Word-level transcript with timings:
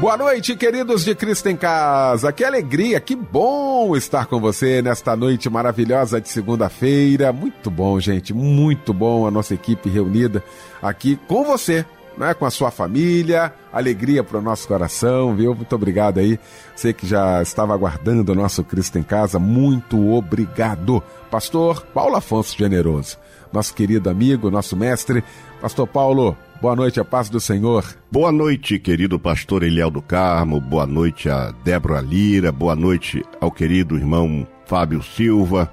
Boa 0.00 0.16
noite, 0.16 0.56
queridos 0.56 1.04
de 1.04 1.14
Cristo 1.14 1.50
em 1.50 1.56
Casa. 1.56 2.32
Que 2.32 2.42
alegria, 2.42 2.98
que 2.98 3.14
bom 3.14 3.94
estar 3.94 4.24
com 4.24 4.40
você 4.40 4.80
nesta 4.80 5.14
noite 5.14 5.50
maravilhosa 5.50 6.18
de 6.18 6.30
segunda-feira. 6.30 7.30
Muito 7.34 7.70
bom, 7.70 8.00
gente, 8.00 8.32
muito 8.32 8.94
bom 8.94 9.26
a 9.26 9.30
nossa 9.30 9.52
equipe 9.52 9.90
reunida 9.90 10.42
aqui 10.80 11.20
com 11.28 11.44
você, 11.44 11.84
né, 12.16 12.32
com 12.32 12.46
a 12.46 12.50
sua 12.50 12.70
família. 12.70 13.52
Alegria 13.70 14.24
para 14.24 14.38
o 14.38 14.42
nosso 14.42 14.66
coração, 14.66 15.36
viu? 15.36 15.54
Muito 15.54 15.74
obrigado 15.74 16.16
aí. 16.16 16.40
Você 16.74 16.94
que 16.94 17.06
já 17.06 17.42
estava 17.42 17.74
aguardando 17.74 18.32
o 18.32 18.34
nosso 18.34 18.64
Cristo 18.64 18.98
em 18.98 19.02
Casa, 19.02 19.38
muito 19.38 20.14
obrigado. 20.14 21.02
Pastor 21.30 21.82
Paulo 21.92 22.16
Afonso 22.16 22.56
Generoso, 22.56 23.18
nosso 23.52 23.74
querido 23.74 24.08
amigo, 24.08 24.50
nosso 24.50 24.76
mestre. 24.76 25.22
Pastor 25.60 25.86
Paulo, 25.86 26.36
Boa 26.60 26.76
noite, 26.76 27.00
a 27.00 27.04
paz 27.06 27.30
do 27.30 27.40
Senhor. 27.40 27.86
Boa 28.12 28.30
noite, 28.30 28.78
querido 28.78 29.18
pastor 29.18 29.62
Eliel 29.62 29.90
do 29.90 30.02
Carmo. 30.02 30.60
Boa 30.60 30.86
noite 30.86 31.30
a 31.30 31.54
Débora 31.64 32.02
Lira. 32.02 32.52
Boa 32.52 32.76
noite 32.76 33.24
ao 33.40 33.50
querido 33.50 33.96
irmão 33.96 34.46
Fábio 34.66 35.02
Silva. 35.02 35.72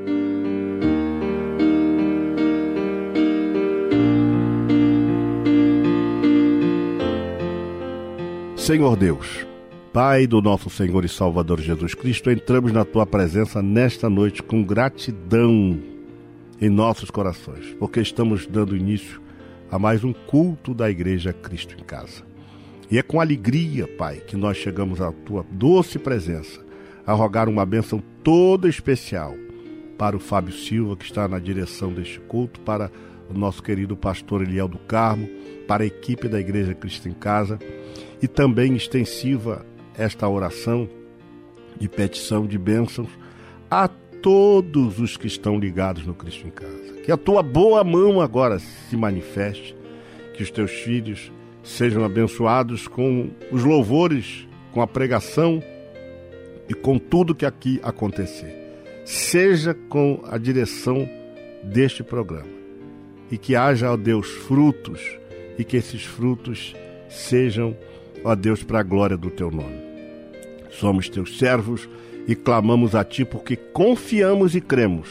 Senhor 8.71 8.95
Deus, 8.95 9.45
Pai 9.91 10.25
do 10.25 10.41
nosso 10.41 10.69
Senhor 10.69 11.03
e 11.03 11.09
Salvador 11.09 11.59
Jesus 11.59 11.93
Cristo, 11.93 12.31
entramos 12.31 12.71
na 12.71 12.85
tua 12.85 13.05
presença 13.05 13.61
nesta 13.61 14.09
noite 14.09 14.41
com 14.41 14.63
gratidão 14.63 15.77
em 16.61 16.69
nossos 16.69 17.11
corações, 17.11 17.75
porque 17.77 17.99
estamos 17.99 18.47
dando 18.47 18.73
início 18.73 19.21
a 19.69 19.77
mais 19.77 20.05
um 20.05 20.13
culto 20.13 20.73
da 20.73 20.89
Igreja 20.89 21.33
Cristo 21.33 21.75
em 21.77 21.83
Casa. 21.83 22.23
E 22.89 22.97
é 22.97 23.03
com 23.03 23.19
alegria, 23.19 23.89
Pai, 23.89 24.21
que 24.25 24.37
nós 24.37 24.55
chegamos 24.55 25.01
à 25.01 25.11
tua 25.11 25.45
doce 25.51 25.99
presença 25.99 26.61
a 27.05 27.11
rogar 27.11 27.49
uma 27.49 27.65
bênção 27.65 28.01
toda 28.23 28.69
especial 28.69 29.35
para 29.97 30.15
o 30.15 30.19
Fábio 30.21 30.53
Silva, 30.53 30.95
que 30.95 31.03
está 31.03 31.27
na 31.27 31.39
direção 31.39 31.91
deste 31.91 32.21
culto, 32.21 32.61
para 32.61 32.89
o 33.29 33.37
nosso 33.37 33.61
querido 33.61 33.97
pastor 33.97 34.41
Eliel 34.41 34.69
do 34.69 34.77
Carmo, 34.77 35.27
para 35.67 35.83
a 35.83 35.87
equipe 35.87 36.29
da 36.29 36.39
Igreja 36.39 36.73
Cristo 36.73 37.09
em 37.09 37.13
Casa 37.13 37.59
e 38.21 38.27
também 38.27 38.75
extensiva 38.75 39.65
esta 39.97 40.27
oração 40.27 40.87
de 41.79 41.89
petição 41.89 42.45
de 42.45 42.57
bênçãos 42.57 43.09
a 43.69 43.87
todos 43.87 44.99
os 44.99 45.17
que 45.17 45.27
estão 45.27 45.57
ligados 45.57 46.05
no 46.05 46.13
Cristo 46.13 46.47
em 46.47 46.51
Casa. 46.51 46.93
Que 47.03 47.11
a 47.11 47.17
tua 47.17 47.41
boa 47.41 47.83
mão 47.83 48.21
agora 48.21 48.59
se 48.59 48.95
manifeste, 48.95 49.75
que 50.35 50.43
os 50.43 50.51
teus 50.51 50.71
filhos 50.71 51.31
sejam 51.63 52.03
abençoados 52.03 52.87
com 52.87 53.31
os 53.51 53.63
louvores, 53.63 54.47
com 54.71 54.81
a 54.81 54.87
pregação 54.87 55.61
e 56.69 56.73
com 56.73 56.99
tudo 56.99 57.35
que 57.35 57.45
aqui 57.45 57.79
acontecer. 57.83 58.55
Seja 59.03 59.73
com 59.73 60.21
a 60.29 60.37
direção 60.37 61.09
deste 61.63 62.03
programa. 62.03 62.61
E 63.31 63.37
que 63.37 63.55
haja, 63.55 63.91
ó 63.91 63.97
Deus, 63.97 64.27
frutos 64.27 65.01
e 65.57 65.63
que 65.63 65.77
esses 65.77 66.03
frutos 66.03 66.75
sejam 67.09 67.75
ó 68.23 68.35
Deus, 68.35 68.63
para 68.63 68.79
a 68.79 68.83
glória 68.83 69.17
do 69.17 69.29
teu 69.29 69.51
nome. 69.51 69.79
Somos 70.69 71.09
teus 71.09 71.37
servos 71.37 71.89
e 72.27 72.35
clamamos 72.35 72.95
a 72.95 73.03
ti 73.03 73.25
porque 73.25 73.55
confiamos 73.55 74.55
e 74.55 74.61
cremos 74.61 75.07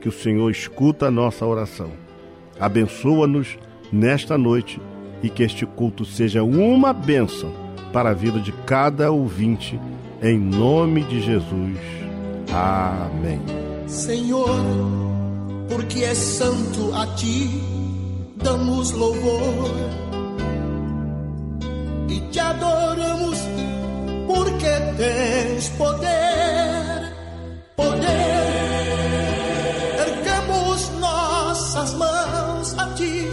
que 0.00 0.08
o 0.08 0.12
Senhor 0.12 0.50
escuta 0.50 1.06
a 1.06 1.10
nossa 1.10 1.46
oração. 1.46 1.90
Abençoa-nos 2.58 3.58
nesta 3.92 4.36
noite 4.36 4.80
e 5.22 5.28
que 5.28 5.42
este 5.42 5.64
culto 5.64 6.04
seja 6.04 6.42
uma 6.42 6.92
bênção 6.92 7.52
para 7.92 8.10
a 8.10 8.14
vida 8.14 8.40
de 8.40 8.52
cada 8.64 9.10
ouvinte, 9.10 9.78
em 10.22 10.38
nome 10.38 11.02
de 11.04 11.20
Jesus. 11.20 11.78
Amém. 12.52 13.40
Senhor, 13.86 14.48
porque 15.68 16.04
é 16.04 16.14
santo 16.14 16.94
a 16.94 17.06
ti, 17.14 17.48
damos 18.36 18.92
louvor 18.92 19.70
e 22.12 22.20
te 22.30 22.40
adoramos 22.40 23.38
porque 24.26 24.68
tens 24.98 25.68
poder, 25.70 27.12
poder. 27.74 28.82
Erguemos 30.06 30.90
nossas 31.00 31.94
mãos 31.94 32.74
a 32.78 32.86
ti 32.94 33.26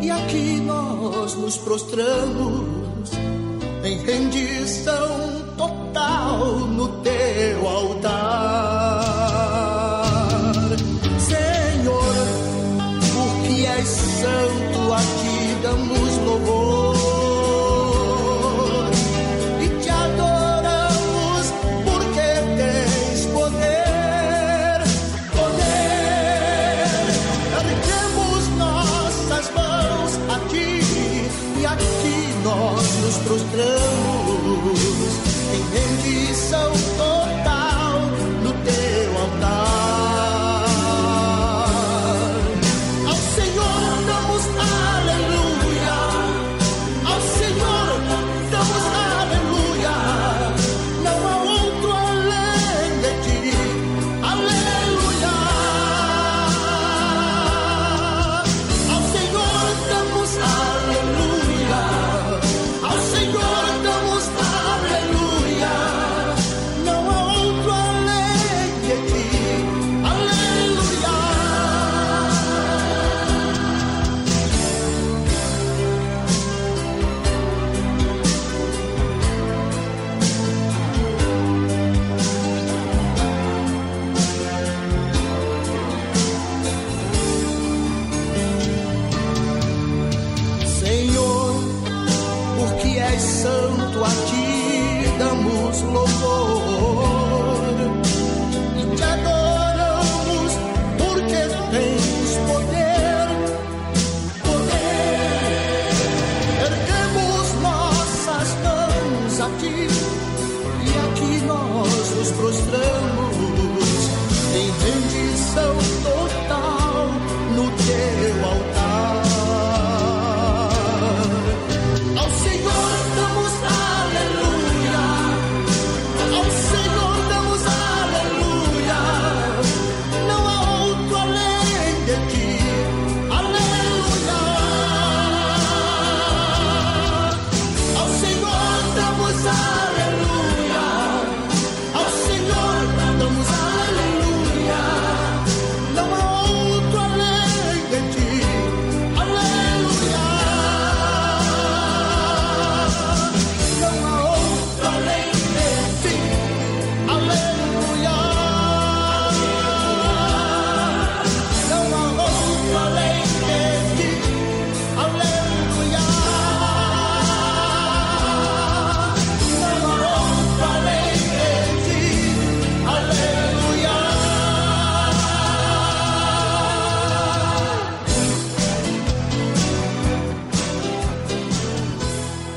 e 0.00 0.10
aqui 0.10 0.60
nós 0.60 1.34
nos 1.34 1.56
prostramos 1.58 3.10
em 3.82 3.98
rendição 4.04 5.44
total 5.56 6.38
no 6.78 6.88
teu 7.02 7.68
altar. 7.68 9.02
Senhor, 11.18 12.14
porque 13.14 13.66
és 13.66 13.88
santo, 13.88 14.92
a 14.92 14.98
ti 14.98 15.56
damos 15.62 16.05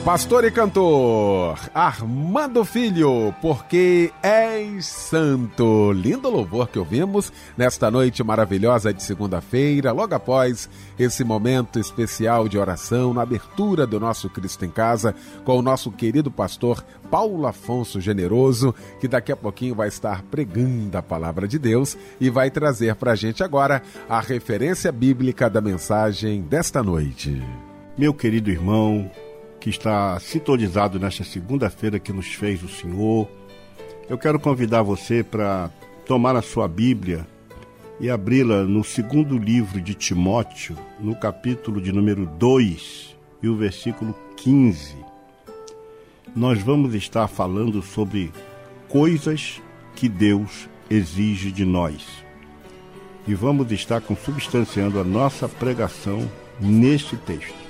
Pastor 0.09 0.43
e 0.43 0.49
cantor 0.49 1.59
Armando 1.71 2.65
Filho, 2.65 3.31
porque 3.43 4.11
és 4.23 4.87
santo. 4.87 5.91
Lindo 5.91 6.31
louvor 6.31 6.67
que 6.67 6.79
ouvimos 6.79 7.31
nesta 7.55 7.91
noite 7.91 8.23
maravilhosa 8.23 8.91
de 8.91 9.03
segunda-feira, 9.03 9.91
logo 9.91 10.15
após 10.15 10.67
esse 10.97 11.23
momento 11.23 11.77
especial 11.79 12.49
de 12.49 12.57
oração, 12.57 13.13
na 13.13 13.21
abertura 13.21 13.85
do 13.85 13.99
nosso 13.99 14.27
Cristo 14.31 14.65
em 14.65 14.71
Casa, 14.71 15.13
com 15.45 15.59
o 15.59 15.61
nosso 15.61 15.91
querido 15.91 16.31
pastor 16.31 16.83
Paulo 17.11 17.45
Afonso 17.45 18.01
Generoso, 18.01 18.73
que 18.99 19.07
daqui 19.07 19.31
a 19.31 19.37
pouquinho 19.37 19.75
vai 19.75 19.89
estar 19.89 20.23
pregando 20.23 20.97
a 20.97 21.03
palavra 21.03 21.47
de 21.47 21.59
Deus 21.59 21.95
e 22.19 22.31
vai 22.31 22.49
trazer 22.49 22.95
para 22.95 23.11
a 23.11 23.15
gente 23.15 23.43
agora 23.43 23.83
a 24.09 24.19
referência 24.19 24.91
bíblica 24.91 25.47
da 25.47 25.61
mensagem 25.61 26.41
desta 26.41 26.81
noite. 26.81 27.39
Meu 27.95 28.11
querido 28.11 28.49
irmão, 28.49 29.11
que 29.59 29.69
está 29.69 30.19
sintonizado 30.19 30.99
nesta 30.99 31.23
segunda-feira 31.23 31.99
que 31.99 32.13
nos 32.13 32.27
fez 32.27 32.63
o 32.63 32.69
Senhor. 32.69 33.27
Eu 34.09 34.17
quero 34.17 34.39
convidar 34.39 34.81
você 34.81 35.23
para 35.23 35.69
tomar 36.05 36.35
a 36.35 36.41
sua 36.41 36.67
Bíblia 36.67 37.27
e 37.99 38.09
abri-la 38.09 38.63
no 38.63 38.83
segundo 38.83 39.37
livro 39.37 39.81
de 39.81 39.93
Timóteo, 39.93 40.77
no 40.99 41.15
capítulo 41.15 41.81
de 41.81 41.91
número 41.91 42.25
2 42.25 43.15
e 43.43 43.49
o 43.49 43.55
versículo 43.55 44.15
15. 44.37 44.95
Nós 46.35 46.61
vamos 46.61 46.93
estar 46.93 47.27
falando 47.27 47.81
sobre 47.81 48.31
coisas 48.87 49.61
que 49.95 50.07
Deus 50.07 50.69
exige 50.89 51.51
de 51.51 51.65
nós. 51.65 52.07
E 53.27 53.35
vamos 53.35 53.71
estar 53.71 53.99
consubstanciando 54.01 54.99
a 54.99 55.03
nossa 55.03 55.47
pregação 55.47 56.29
neste 56.59 57.17
texto. 57.17 57.68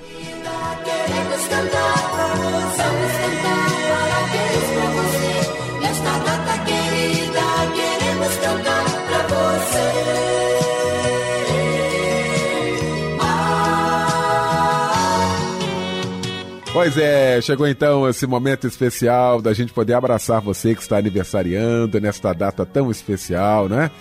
Pois 16.71 16.97
é, 16.97 17.41
chegou 17.41 17.67
então 17.67 18.07
esse 18.07 18.25
momento 18.25 18.65
especial 18.65 19.41
da 19.41 19.51
gente 19.53 19.73
poder 19.73 19.95
abraçar 19.95 20.39
você 20.39 20.73
que 20.73 20.81
está 20.81 20.97
aniversariando 20.97 21.99
nesta 21.99 22.31
data 22.31 22.65
tão 22.65 22.89
especial, 22.89 23.67
né? 23.67 23.91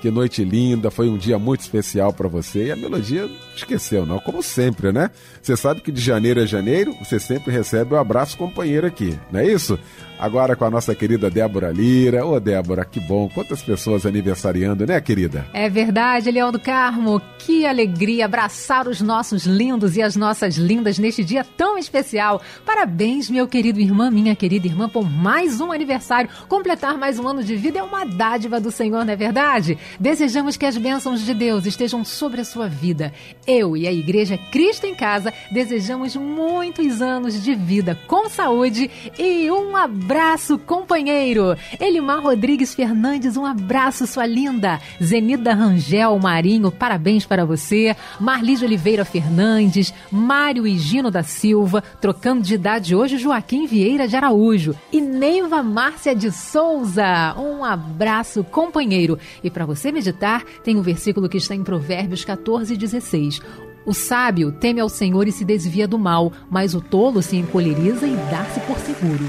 Que 0.00 0.08
noite 0.10 0.44
linda, 0.44 0.88
foi 0.88 1.08
um 1.08 1.18
dia 1.18 1.36
muito 1.36 1.62
especial 1.62 2.12
para 2.12 2.28
você 2.28 2.66
e 2.66 2.70
a 2.70 2.76
melodia 2.76 3.28
esqueceu, 3.58 4.06
não? 4.06 4.18
Como 4.18 4.42
sempre, 4.42 4.92
né? 4.92 5.10
Você 5.42 5.56
sabe 5.56 5.80
que 5.80 5.92
de 5.92 6.00
janeiro 6.00 6.40
a 6.40 6.46
janeiro 6.46 6.94
você 6.98 7.18
sempre 7.18 7.52
recebe 7.52 7.94
o 7.94 7.98
abraço 7.98 8.36
companheiro 8.36 8.86
aqui, 8.86 9.18
não 9.30 9.40
é 9.40 9.46
isso? 9.46 9.78
Agora 10.18 10.56
com 10.56 10.64
a 10.64 10.70
nossa 10.70 10.96
querida 10.96 11.30
Débora 11.30 11.70
Lira. 11.70 12.26
Ô, 12.26 12.40
Débora, 12.40 12.84
que 12.84 12.98
bom. 12.98 13.28
Quantas 13.32 13.62
pessoas 13.62 14.04
aniversariando, 14.04 14.84
né, 14.84 15.00
querida? 15.00 15.46
É 15.52 15.68
verdade, 15.70 16.28
Leão 16.28 16.50
do 16.50 16.58
Carmo. 16.58 17.22
Que 17.38 17.64
alegria 17.64 18.24
abraçar 18.24 18.88
os 18.88 19.00
nossos 19.00 19.46
lindos 19.46 19.96
e 19.96 20.02
as 20.02 20.16
nossas 20.16 20.56
lindas 20.56 20.98
neste 20.98 21.22
dia 21.22 21.44
tão 21.44 21.78
especial. 21.78 22.42
Parabéns, 22.66 23.30
meu 23.30 23.46
querido 23.46 23.80
irmã, 23.80 24.10
minha 24.10 24.34
querida 24.34 24.66
irmã, 24.66 24.88
por 24.88 25.08
mais 25.08 25.60
um 25.60 25.70
aniversário. 25.70 26.28
Completar 26.48 26.98
mais 26.98 27.20
um 27.20 27.28
ano 27.28 27.44
de 27.44 27.54
vida 27.54 27.78
é 27.78 27.82
uma 27.82 28.04
dádiva 28.04 28.58
do 28.58 28.72
Senhor, 28.72 29.04
não 29.04 29.12
é 29.12 29.16
verdade? 29.16 29.78
Desejamos 30.00 30.56
que 30.56 30.66
as 30.66 30.76
bênçãos 30.76 31.20
de 31.20 31.32
Deus 31.32 31.64
estejam 31.64 32.04
sobre 32.04 32.40
a 32.40 32.44
sua 32.44 32.66
vida. 32.66 33.12
Eu 33.48 33.74
e 33.74 33.88
a 33.88 33.92
Igreja 33.92 34.36
Cristo 34.36 34.84
em 34.84 34.94
Casa 34.94 35.32
desejamos 35.50 36.14
muitos 36.14 37.00
anos 37.00 37.42
de 37.42 37.54
vida 37.54 37.98
com 38.06 38.28
saúde 38.28 38.90
e 39.18 39.50
um 39.50 39.74
abraço 39.74 40.58
companheiro. 40.58 41.56
Elimar 41.80 42.20
Rodrigues 42.20 42.74
Fernandes, 42.74 43.38
um 43.38 43.46
abraço, 43.46 44.06
sua 44.06 44.26
linda. 44.26 44.78
Zenida 45.02 45.54
Rangel 45.54 46.18
Marinho, 46.18 46.70
parabéns 46.70 47.24
para 47.24 47.46
você. 47.46 47.96
Marlise 48.20 48.66
Oliveira 48.66 49.02
Fernandes, 49.02 49.94
Mário 50.12 50.66
Higino 50.66 51.10
da 51.10 51.22
Silva, 51.22 51.82
trocando 52.02 52.42
de 52.42 52.52
idade 52.52 52.94
hoje, 52.94 53.16
Joaquim 53.16 53.66
Vieira 53.66 54.06
de 54.06 54.14
Araújo. 54.14 54.76
E 54.92 55.00
Neiva 55.00 55.62
Márcia 55.62 56.14
de 56.14 56.30
Souza, 56.30 57.34
um 57.38 57.64
abraço, 57.64 58.44
companheiro. 58.44 59.18
E 59.42 59.48
para 59.48 59.64
você 59.64 59.90
meditar, 59.90 60.44
tem 60.62 60.76
um 60.76 60.82
versículo 60.82 61.30
que 61.30 61.38
está 61.38 61.54
em 61.54 61.64
Provérbios 61.64 62.26
14, 62.26 62.76
16. 62.76 63.37
O 63.86 63.94
sábio 63.94 64.52
teme 64.52 64.80
ao 64.80 64.88
Senhor 64.88 65.26
e 65.26 65.32
se 65.32 65.44
desvia 65.44 65.88
do 65.88 65.98
mal, 65.98 66.32
mas 66.50 66.74
o 66.74 66.80
tolo 66.80 67.22
se 67.22 67.36
encoleriza 67.36 68.06
e 68.06 68.14
dá-se 68.30 68.60
por 68.60 68.78
seguro. 68.78 69.24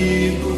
vida 0.00 0.38
de 0.38 0.49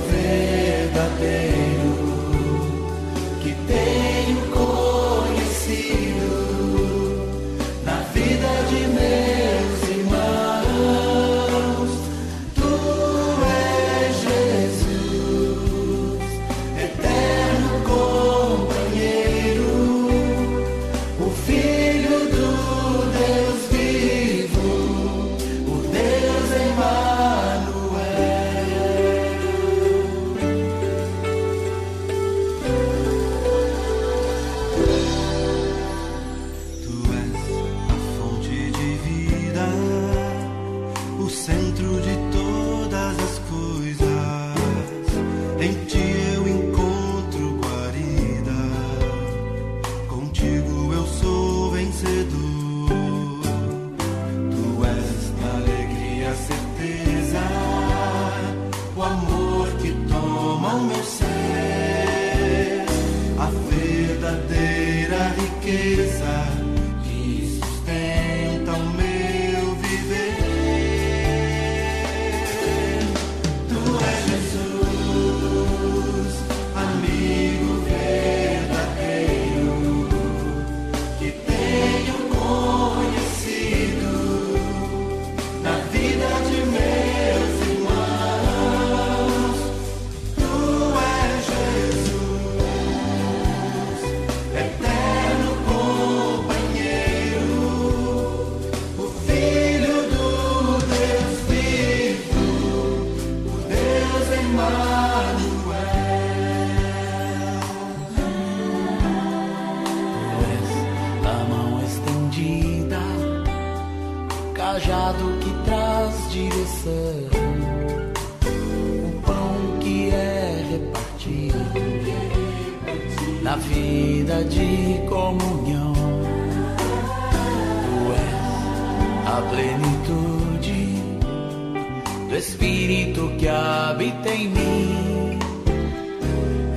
habita 134.22 134.30
em 134.30 134.48
mim. 134.48 135.38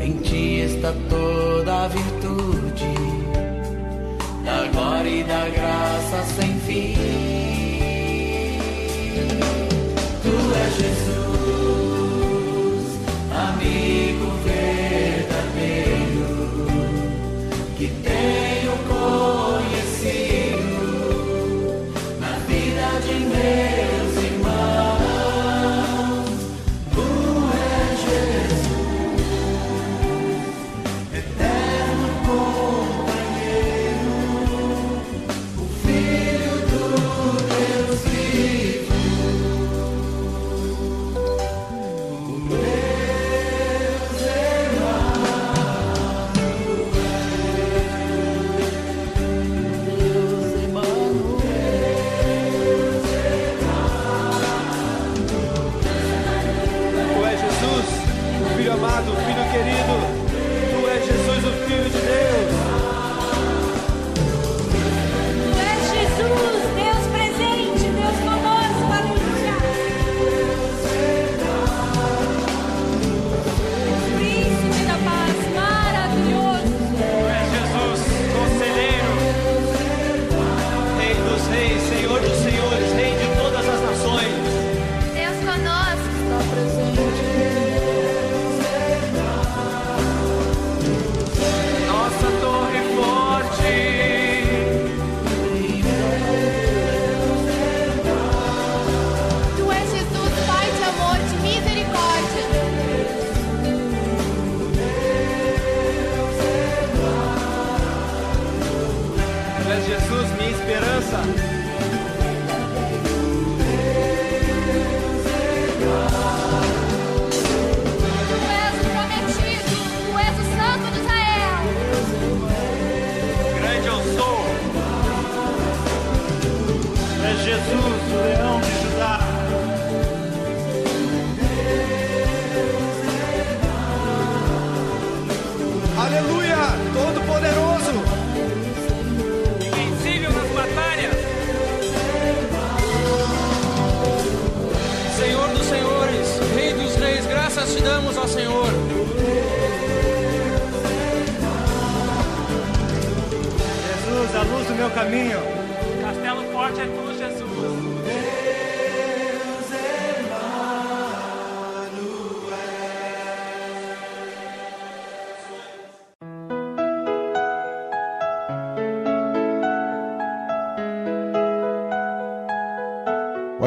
Em 0.01 0.17
ti 0.17 0.59
está 0.61 0.91
toda 1.09 1.24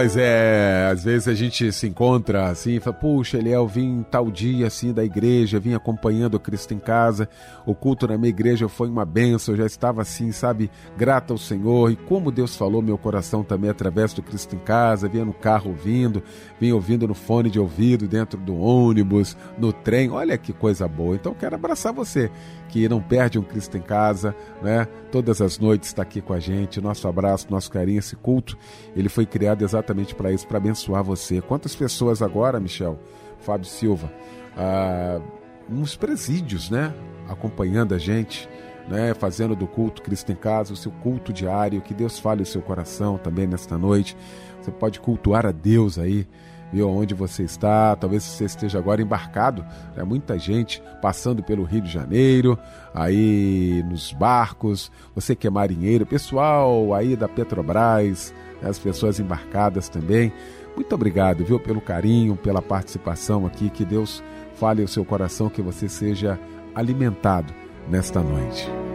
Pois 0.08 0.16
é, 0.16 0.88
às 0.90 1.04
vezes 1.04 1.28
a 1.28 1.34
gente 1.34 1.70
se 1.70 1.86
encontra 1.86 2.48
assim 2.48 2.76
e 2.76 2.80
fala, 2.80 2.96
puxa, 2.96 3.36
Eliel, 3.36 3.68
vim 3.68 4.02
tal 4.10 4.30
dia 4.30 4.66
assim 4.66 4.90
da 4.90 5.04
igreja, 5.04 5.60
vim 5.60 5.74
acompanhando 5.74 6.36
o 6.36 6.40
Cristo 6.40 6.72
em 6.72 6.78
casa, 6.78 7.28
o 7.66 7.74
culto 7.74 8.08
na 8.08 8.16
minha 8.16 8.30
igreja 8.30 8.70
foi 8.70 8.88
uma 8.88 9.04
benção, 9.04 9.52
eu 9.52 9.58
já 9.58 9.66
estava 9.66 10.00
assim, 10.00 10.32
sabe, 10.32 10.70
grata 10.96 11.34
ao 11.34 11.38
Senhor, 11.38 11.92
e 11.92 11.96
como 11.96 12.32
Deus 12.32 12.56
falou 12.56 12.80
meu 12.80 12.96
coração 12.96 13.44
também 13.44 13.68
através 13.68 14.14
do 14.14 14.22
Cristo 14.22 14.56
em 14.56 14.60
casa, 14.60 15.10
vinha 15.10 15.26
no 15.26 15.34
carro 15.34 15.72
ouvindo, 15.72 16.22
vinha 16.58 16.74
ouvindo 16.74 17.06
no 17.06 17.14
fone 17.14 17.50
de 17.50 17.60
ouvido, 17.60 18.08
dentro 18.08 18.40
do 18.40 18.56
ônibus, 18.56 19.36
no 19.58 19.74
trem, 19.74 20.08
olha 20.08 20.38
que 20.38 20.54
coisa 20.54 20.88
boa. 20.88 21.16
Então 21.16 21.34
quero 21.34 21.54
abraçar 21.54 21.92
você 21.92 22.30
que 22.68 22.88
não 22.88 23.00
perde 23.00 23.38
um 23.38 23.42
Cristo 23.42 23.76
em 23.76 23.80
casa, 23.80 24.34
né? 24.62 24.86
Todas 25.10 25.40
as 25.40 25.58
noites 25.58 25.88
está 25.88 26.02
aqui 26.02 26.20
com 26.20 26.32
a 26.32 26.38
gente. 26.38 26.80
Nosso 26.80 27.08
abraço, 27.08 27.46
nosso 27.50 27.70
carinho, 27.70 27.98
esse 27.98 28.14
culto, 28.14 28.56
ele 28.94 29.08
foi 29.08 29.26
criado 29.26 29.62
exatamente 29.62 30.14
para 30.14 30.30
isso, 30.30 30.46
para 30.46 30.58
abençoar 30.58 31.02
você. 31.02 31.40
Quantas 31.40 31.74
pessoas 31.74 32.22
agora, 32.22 32.60
Michel, 32.60 32.98
Fábio 33.40 33.66
Silva, 33.66 34.12
ah, 34.56 35.20
uns 35.70 35.96
presídios, 35.96 36.70
né? 36.70 36.94
Acompanhando 37.28 37.94
a 37.94 37.98
gente, 37.98 38.48
né? 38.88 39.14
Fazendo 39.14 39.56
do 39.56 39.66
culto 39.66 40.02
Cristo 40.02 40.30
em 40.30 40.36
casa 40.36 40.72
o 40.72 40.76
seu 40.76 40.92
culto 40.92 41.32
diário. 41.32 41.80
Que 41.80 41.94
Deus 41.94 42.18
fale 42.18 42.42
o 42.42 42.46
seu 42.46 42.60
coração 42.60 43.18
também 43.18 43.46
nesta 43.46 43.78
noite. 43.78 44.16
Você 44.60 44.70
pode 44.70 45.00
cultuar 45.00 45.46
a 45.46 45.52
Deus 45.52 45.98
aí 45.98 46.26
viu 46.72 46.88
onde 46.88 47.14
você 47.14 47.42
está, 47.42 47.96
talvez 47.96 48.22
você 48.22 48.44
esteja 48.44 48.78
agora 48.78 49.02
embarcado, 49.02 49.64
né? 49.96 50.02
muita 50.04 50.38
gente 50.38 50.82
passando 51.00 51.42
pelo 51.42 51.64
Rio 51.64 51.80
de 51.80 51.90
Janeiro, 51.90 52.58
aí 52.94 53.84
nos 53.88 54.12
barcos, 54.12 54.90
você 55.14 55.34
que 55.34 55.46
é 55.46 55.50
marinheiro, 55.50 56.06
pessoal 56.06 56.94
aí 56.94 57.16
da 57.16 57.28
Petrobras, 57.28 58.34
né? 58.62 58.68
as 58.68 58.78
pessoas 58.78 59.18
embarcadas 59.18 59.88
também. 59.88 60.32
Muito 60.76 60.94
obrigado, 60.94 61.44
viu, 61.44 61.58
pelo 61.58 61.80
carinho, 61.80 62.36
pela 62.36 62.62
participação 62.62 63.46
aqui, 63.46 63.68
que 63.68 63.84
Deus 63.84 64.22
fale 64.54 64.82
ao 64.82 64.88
seu 64.88 65.04
coração, 65.04 65.48
que 65.48 65.62
você 65.62 65.88
seja 65.88 66.38
alimentado 66.74 67.52
nesta 67.88 68.20
noite. 68.20 68.87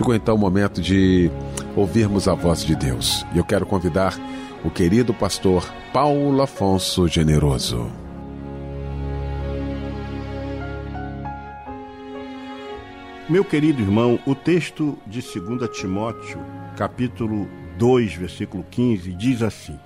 Chegou 0.00 0.14
então 0.14 0.34
o 0.34 0.38
momento 0.38 0.80
de 0.80 1.30
ouvirmos 1.76 2.26
a 2.26 2.32
voz 2.32 2.64
de 2.64 2.74
Deus. 2.74 3.22
E 3.34 3.36
eu 3.36 3.44
quero 3.44 3.66
convidar 3.66 4.18
o 4.64 4.70
querido 4.70 5.12
pastor 5.12 5.62
Paulo 5.92 6.40
Afonso 6.40 7.06
Generoso. 7.06 7.86
Meu 13.28 13.44
querido 13.44 13.82
irmão, 13.82 14.18
o 14.26 14.34
texto 14.34 14.96
de 15.06 15.20
2 15.20 15.68
Timóteo, 15.68 16.40
capítulo 16.78 17.46
2, 17.76 18.14
versículo 18.14 18.64
15, 18.70 19.12
diz 19.12 19.42
assim: 19.42 19.78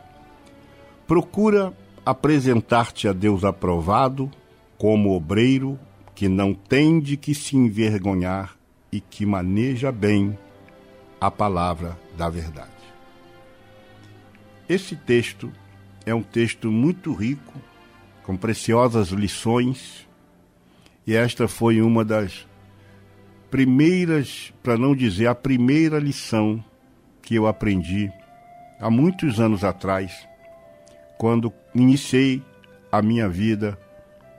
Procura 1.08 1.72
apresentar-te 2.06 3.08
a 3.08 3.12
Deus 3.12 3.42
aprovado, 3.42 4.30
como 4.78 5.16
obreiro 5.16 5.76
que 6.14 6.28
não 6.28 6.54
tem 6.54 7.00
de 7.00 7.16
que 7.16 7.34
se 7.34 7.56
envergonhar 7.56 8.54
e 8.94 9.00
que 9.00 9.26
maneja 9.26 9.90
bem 9.90 10.38
a 11.20 11.28
palavra 11.28 11.98
da 12.16 12.30
verdade. 12.30 12.70
Esse 14.68 14.94
texto 14.94 15.52
é 16.06 16.14
um 16.14 16.22
texto 16.22 16.70
muito 16.70 17.12
rico, 17.12 17.60
com 18.22 18.36
preciosas 18.36 19.08
lições, 19.08 20.06
E 21.06 21.14
esta 21.14 21.46
foi 21.46 21.82
uma 21.82 22.04
das 22.04 22.46
primeiras, 23.50 24.52
para 24.62 24.78
não 24.78 24.96
dizer 24.96 25.26
a 25.26 25.34
primeira 25.34 25.98
lição 25.98 26.64
que 27.20 27.34
eu 27.34 27.46
aprendi 27.46 28.10
há 28.80 28.88
muitos 28.90 29.38
anos 29.38 29.64
atrás, 29.64 30.26
quando 31.18 31.52
iniciei 31.74 32.42
a 32.90 33.02
minha 33.02 33.28
vida 33.28 33.78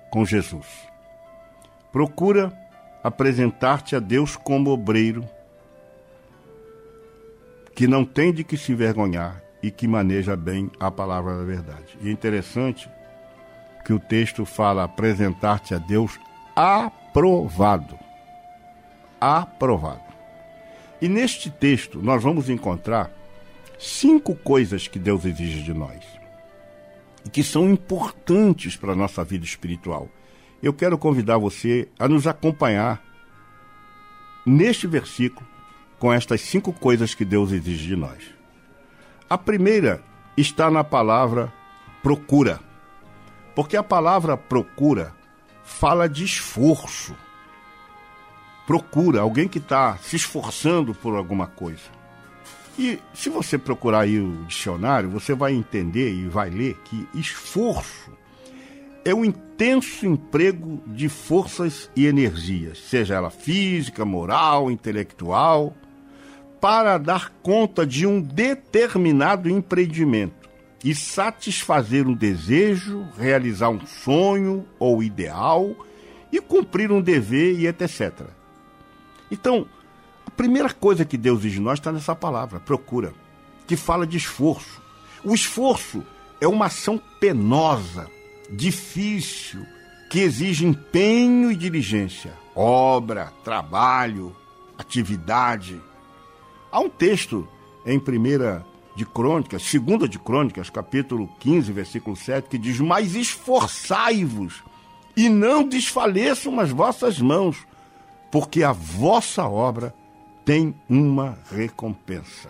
com 0.09 0.25
Jesus. 0.25 0.65
Procura 1.91 2.64
apresentar-te 3.05 3.95
a 3.95 3.99
Deus 3.99 4.35
como 4.35 4.71
obreiro 4.71 5.23
que 7.75 7.85
não 7.85 8.03
tem 8.03 8.33
de 8.33 8.43
que 8.43 8.57
se 8.57 8.71
envergonhar 8.71 9.43
e 9.61 9.69
que 9.69 9.87
maneja 9.87 10.35
bem 10.35 10.71
a 10.79 10.89
palavra 10.89 11.37
da 11.37 11.43
verdade. 11.43 11.95
E 12.01 12.09
é 12.09 12.11
interessante 12.11 12.89
que 13.85 13.93
o 13.93 13.99
texto 13.99 14.43
fala 14.43 14.85
apresentar-te 14.85 15.75
a 15.75 15.77
Deus 15.77 16.19
aprovado. 16.55 17.95
Aprovado. 19.21 20.01
E 20.99 21.07
neste 21.07 21.51
texto 21.51 22.01
nós 22.01 22.23
vamos 22.23 22.49
encontrar 22.49 23.11
cinco 23.77 24.33
coisas 24.33 24.87
que 24.87 24.97
Deus 24.97 25.25
exige 25.25 25.61
de 25.61 25.75
nós 25.75 26.03
e 27.23 27.29
que 27.29 27.43
são 27.43 27.69
importantes 27.69 28.75
para 28.75 28.93
a 28.93 28.95
nossa 28.95 29.23
vida 29.23 29.45
espiritual. 29.45 30.09
Eu 30.61 30.73
quero 30.73 30.97
convidar 30.97 31.37
você 31.37 31.87
a 31.99 32.07
nos 32.07 32.27
acompanhar 32.27 33.01
neste 34.45 34.87
versículo 34.87 35.45
com 35.99 36.11
estas 36.11 36.41
cinco 36.41 36.71
coisas 36.71 37.13
que 37.13 37.25
Deus 37.25 37.51
exige 37.51 37.87
de 37.87 37.95
nós. 37.95 38.23
A 39.29 39.37
primeira 39.37 40.03
está 40.37 40.69
na 40.69 40.83
palavra 40.83 41.51
procura, 42.03 42.59
porque 43.55 43.75
a 43.75 43.83
palavra 43.83 44.37
procura 44.37 45.13
fala 45.63 46.07
de 46.07 46.23
esforço. 46.23 47.15
Procura, 48.67 49.21
alguém 49.21 49.47
que 49.47 49.57
está 49.57 49.97
se 49.97 50.15
esforçando 50.15 50.93
por 50.93 51.15
alguma 51.15 51.47
coisa. 51.47 51.95
E 52.77 52.99
se 53.13 53.29
você 53.29 53.57
procurar 53.57 54.01
aí 54.01 54.19
o 54.19 54.45
dicionário, 54.45 55.09
você 55.09 55.33
vai 55.33 55.53
entender 55.53 56.11
e 56.11 56.27
vai 56.27 56.49
ler 56.49 56.77
que 56.83 57.07
esforço 57.13 58.11
é 59.05 59.13
o 59.13 59.23
intenso 59.23 60.07
emprego 60.07 60.81
de 60.87 61.07
forças 61.07 61.91
e 61.95 62.07
energias, 62.07 62.79
seja 62.79 63.13
ela 63.13 63.29
física, 63.29 64.03
moral, 64.03 64.71
intelectual, 64.71 65.75
para 66.59 66.97
dar 66.97 67.31
conta 67.43 67.85
de 67.85 68.07
um 68.07 68.19
determinado 68.19 69.47
empreendimento 69.47 70.49
e 70.83 70.95
satisfazer 70.95 72.07
um 72.07 72.15
desejo, 72.15 73.07
realizar 73.15 73.69
um 73.69 73.85
sonho 73.85 74.65
ou 74.79 75.03
ideal 75.03 75.75
e 76.31 76.41
cumprir 76.41 76.91
um 76.91 77.01
dever 77.01 77.59
e 77.59 77.67
etc. 77.67 78.23
Então, 79.29 79.67
a 80.25 80.31
primeira 80.31 80.71
coisa 80.73 81.05
que 81.05 81.17
Deus 81.17 81.41
diz 81.41 81.53
de 81.53 81.59
nós 81.59 81.77
está 81.77 81.91
nessa 81.91 82.15
palavra, 82.15 82.59
procura, 82.59 83.13
que 83.67 83.75
fala 83.75 84.07
de 84.07 84.17
esforço. 84.17 84.81
O 85.23 85.33
esforço 85.33 86.03
é 86.41 86.47
uma 86.47 86.65
ação 86.65 86.99
penosa, 87.19 88.09
difícil, 88.49 89.65
que 90.10 90.19
exige 90.19 90.65
empenho 90.65 91.51
e 91.51 91.55
diligência, 91.55 92.34
obra, 92.55 93.34
trabalho, 93.43 94.36
atividade. 94.77 95.81
Há 96.71 96.79
um 96.79 96.89
texto 96.89 97.47
em 97.86 97.99
primeira 97.99 98.65
de 98.95 99.05
Crônicas, 99.05 99.63
segunda 99.63 100.08
de 100.08 100.17
Crônicas, 100.17 100.69
capítulo 100.69 101.29
15, 101.39 101.71
versículo 101.71 102.15
7, 102.15 102.49
que 102.49 102.58
diz: 102.58 102.79
"Mas 102.79 103.13
esforçai-vos 103.15 104.63
e 105.17 105.27
não 105.27 105.67
desfaleçam 105.67 106.60
as 106.60 106.71
vossas 106.71 107.19
mãos, 107.19 107.58
porque 108.31 108.63
a 108.63 108.71
vossa 108.71 109.45
obra 109.45 109.93
tem 110.45 110.73
uma 110.89 111.38
recompensa." 111.51 112.49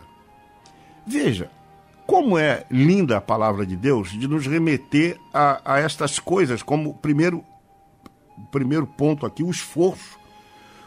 Veja, 1.05 1.51
como 2.05 2.37
é 2.37 2.65
linda 2.69 3.17
a 3.17 3.21
palavra 3.21 3.65
de 3.65 3.75
Deus 3.75 4.11
de 4.11 4.27
nos 4.27 4.45
remeter 4.45 5.19
a, 5.33 5.73
a 5.73 5.79
estas 5.79 6.19
coisas, 6.19 6.61
como 6.61 6.93
primeiro, 6.93 7.43
primeiro 8.51 8.85
ponto 8.85 9.25
aqui, 9.25 9.43
o 9.43 9.49
esforço. 9.49 10.19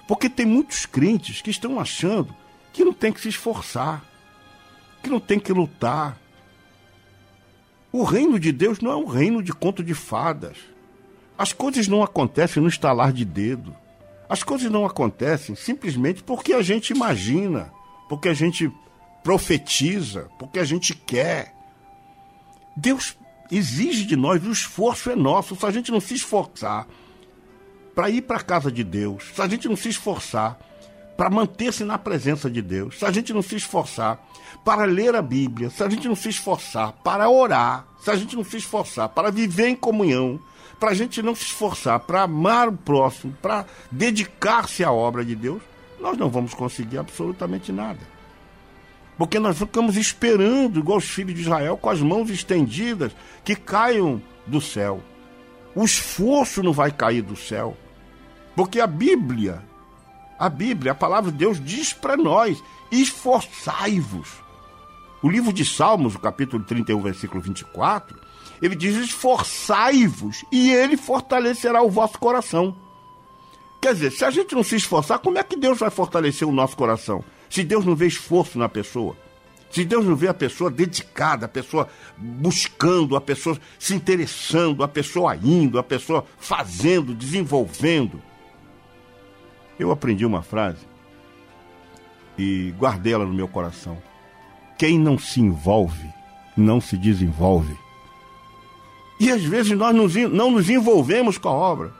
Porque 0.06 0.28
tem 0.28 0.46
muitos 0.46 0.86
crentes 0.86 1.42
que 1.42 1.50
estão 1.50 1.78
achando 1.78 2.34
que 2.72 2.84
não 2.84 2.92
tem 2.92 3.12
que 3.12 3.20
se 3.20 3.28
esforçar, 3.28 4.04
que 5.02 5.10
não 5.10 5.20
tem 5.20 5.38
que 5.40 5.52
lutar. 5.52 6.16
O 7.92 8.04
reino 8.04 8.38
de 8.38 8.52
Deus 8.52 8.80
não 8.80 8.92
é 8.92 8.96
um 8.96 9.06
reino 9.06 9.42
de 9.42 9.52
conto 9.52 9.82
de 9.82 9.94
fadas. 9.94 10.56
As 11.36 11.52
coisas 11.52 11.88
não 11.88 12.02
acontecem 12.02 12.62
no 12.62 12.68
estalar 12.68 13.12
de 13.12 13.24
dedo. 13.24 13.74
As 14.28 14.42
coisas 14.42 14.70
não 14.70 14.84
acontecem 14.84 15.54
simplesmente 15.54 16.22
porque 16.22 16.52
a 16.52 16.62
gente 16.62 16.90
imagina, 16.90 17.72
porque 18.08 18.28
a 18.28 18.34
gente 18.34 18.70
profetiza, 19.22 20.28
porque 20.38 20.58
a 20.58 20.64
gente 20.64 20.94
quer. 20.94 21.54
Deus 22.76 23.16
exige 23.50 24.04
de 24.04 24.16
nós, 24.16 24.44
o 24.44 24.52
esforço 24.52 25.10
é 25.10 25.16
nosso. 25.16 25.56
Se 25.56 25.66
a 25.66 25.70
gente 25.70 25.90
não 25.90 26.00
se 26.00 26.14
esforçar 26.14 26.86
para 27.94 28.10
ir 28.10 28.22
para 28.22 28.36
a 28.36 28.42
casa 28.42 28.70
de 28.70 28.84
Deus, 28.84 29.24
se 29.34 29.42
a 29.42 29.48
gente 29.48 29.68
não 29.68 29.76
se 29.76 29.88
esforçar 29.88 30.58
para 31.16 31.28
manter-se 31.28 31.82
na 31.82 31.98
presença 31.98 32.48
de 32.48 32.62
Deus, 32.62 32.98
se 32.98 33.04
a 33.04 33.10
gente 33.10 33.32
não 33.32 33.42
se 33.42 33.56
esforçar 33.56 34.24
para 34.64 34.84
ler 34.84 35.16
a 35.16 35.22
Bíblia, 35.22 35.68
se 35.68 35.82
a 35.82 35.88
gente 35.88 36.06
não 36.06 36.14
se 36.14 36.28
esforçar 36.28 36.92
para 37.02 37.28
orar, 37.28 37.86
se 38.00 38.10
a 38.10 38.14
gente 38.14 38.36
não 38.36 38.44
se 38.44 38.56
esforçar 38.56 39.08
para 39.08 39.30
viver 39.30 39.66
em 39.66 39.74
comunhão, 39.74 40.38
para 40.78 40.90
a 40.90 40.94
gente 40.94 41.20
não 41.20 41.34
se 41.34 41.42
esforçar 41.42 41.98
para 42.00 42.22
amar 42.22 42.68
o 42.68 42.72
próximo, 42.72 43.36
para 43.42 43.66
dedicar-se 43.90 44.84
à 44.84 44.92
obra 44.92 45.24
de 45.24 45.34
Deus, 45.34 45.60
nós 46.00 46.16
não 46.16 46.30
vamos 46.30 46.54
conseguir 46.54 46.98
absolutamente 46.98 47.72
nada. 47.72 48.17
Porque 49.18 49.40
nós 49.40 49.58
ficamos 49.58 49.96
esperando, 49.96 50.78
igual 50.78 50.98
os 50.98 51.04
filhos 51.04 51.34
de 51.34 51.40
Israel, 51.40 51.76
com 51.76 51.90
as 51.90 52.00
mãos 52.00 52.30
estendidas, 52.30 53.12
que 53.44 53.56
caiam 53.56 54.22
do 54.46 54.60
céu. 54.60 55.02
O 55.74 55.84
esforço 55.84 56.62
não 56.62 56.72
vai 56.72 56.92
cair 56.92 57.22
do 57.22 57.34
céu. 57.34 57.76
Porque 58.54 58.80
a 58.80 58.86
Bíblia, 58.86 59.62
a 60.38 60.48
Bíblia, 60.48 60.92
a 60.92 60.94
palavra 60.94 61.32
de 61.32 61.38
Deus 61.38 61.60
diz 61.62 61.92
para 61.92 62.16
nós: 62.16 62.62
esforçai-vos. 62.92 64.28
O 65.20 65.28
livro 65.28 65.52
de 65.52 65.64
Salmos, 65.64 66.14
o 66.14 66.20
capítulo 66.20 66.62
31, 66.62 67.02
versículo 67.02 67.40
24, 67.40 68.16
ele 68.62 68.76
diz: 68.76 68.96
esforçai-vos 68.96 70.44
e 70.52 70.70
ele 70.70 70.96
fortalecerá 70.96 71.82
o 71.82 71.90
vosso 71.90 72.18
coração. 72.20 72.76
Quer 73.80 73.94
dizer, 73.94 74.12
se 74.12 74.24
a 74.24 74.30
gente 74.30 74.54
não 74.54 74.62
se 74.62 74.76
esforçar, 74.76 75.18
como 75.18 75.38
é 75.38 75.42
que 75.42 75.56
Deus 75.56 75.78
vai 75.78 75.90
fortalecer 75.90 76.46
o 76.46 76.52
nosso 76.52 76.76
coração? 76.76 77.24
Se 77.48 77.64
Deus 77.64 77.84
não 77.84 77.94
vê 77.94 78.06
esforço 78.06 78.58
na 78.58 78.68
pessoa, 78.68 79.16
se 79.70 79.84
Deus 79.84 80.04
não 80.04 80.16
vê 80.16 80.28
a 80.28 80.34
pessoa 80.34 80.70
dedicada, 80.70 81.46
a 81.46 81.48
pessoa 81.48 81.88
buscando, 82.16 83.16
a 83.16 83.20
pessoa 83.20 83.58
se 83.78 83.94
interessando, 83.94 84.82
a 84.82 84.88
pessoa 84.88 85.36
indo, 85.36 85.78
a 85.78 85.82
pessoa 85.82 86.24
fazendo, 86.38 87.14
desenvolvendo. 87.14 88.22
Eu 89.78 89.90
aprendi 89.90 90.24
uma 90.24 90.42
frase 90.42 90.86
e 92.36 92.74
guardei 92.78 93.12
ela 93.12 93.26
no 93.26 93.34
meu 93.34 93.46
coração. 93.46 93.98
Quem 94.78 94.98
não 94.98 95.18
se 95.18 95.40
envolve, 95.40 96.08
não 96.56 96.80
se 96.80 96.96
desenvolve. 96.96 97.76
E 99.20 99.30
às 99.30 99.42
vezes 99.42 99.76
nós 99.76 99.94
não 99.94 100.50
nos 100.50 100.70
envolvemos 100.70 101.36
com 101.36 101.48
a 101.48 101.52
obra. 101.52 101.92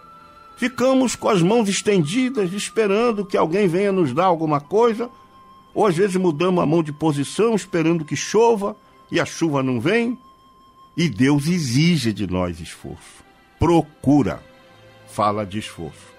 Ficamos 0.56 1.14
com 1.14 1.28
as 1.28 1.42
mãos 1.42 1.68
estendidas, 1.68 2.52
esperando 2.52 3.26
que 3.26 3.37
alguém 3.37 3.68
venha 3.68 3.92
nos 3.92 4.12
dar 4.12 4.24
alguma 4.24 4.61
coisa 4.61 5.11
ou 5.79 5.87
às 5.87 5.97
vezes 5.97 6.17
mudamos 6.17 6.61
a 6.61 6.67
mão 6.67 6.83
de 6.83 6.91
posição 6.91 7.55
esperando 7.55 8.05
que 8.05 8.17
chova 8.17 8.77
e 9.12 9.21
a 9.21 9.25
chuva 9.25 9.62
não 9.62 9.81
vem. 9.81 10.19
E 10.97 11.09
Deus 11.09 11.47
exige 11.47 12.12
de 12.12 12.27
nós 12.27 12.59
esforço. 12.59 13.23
Procura. 13.61 14.43
Fala 15.07 15.47
de 15.47 15.61
esforço. 15.61 16.12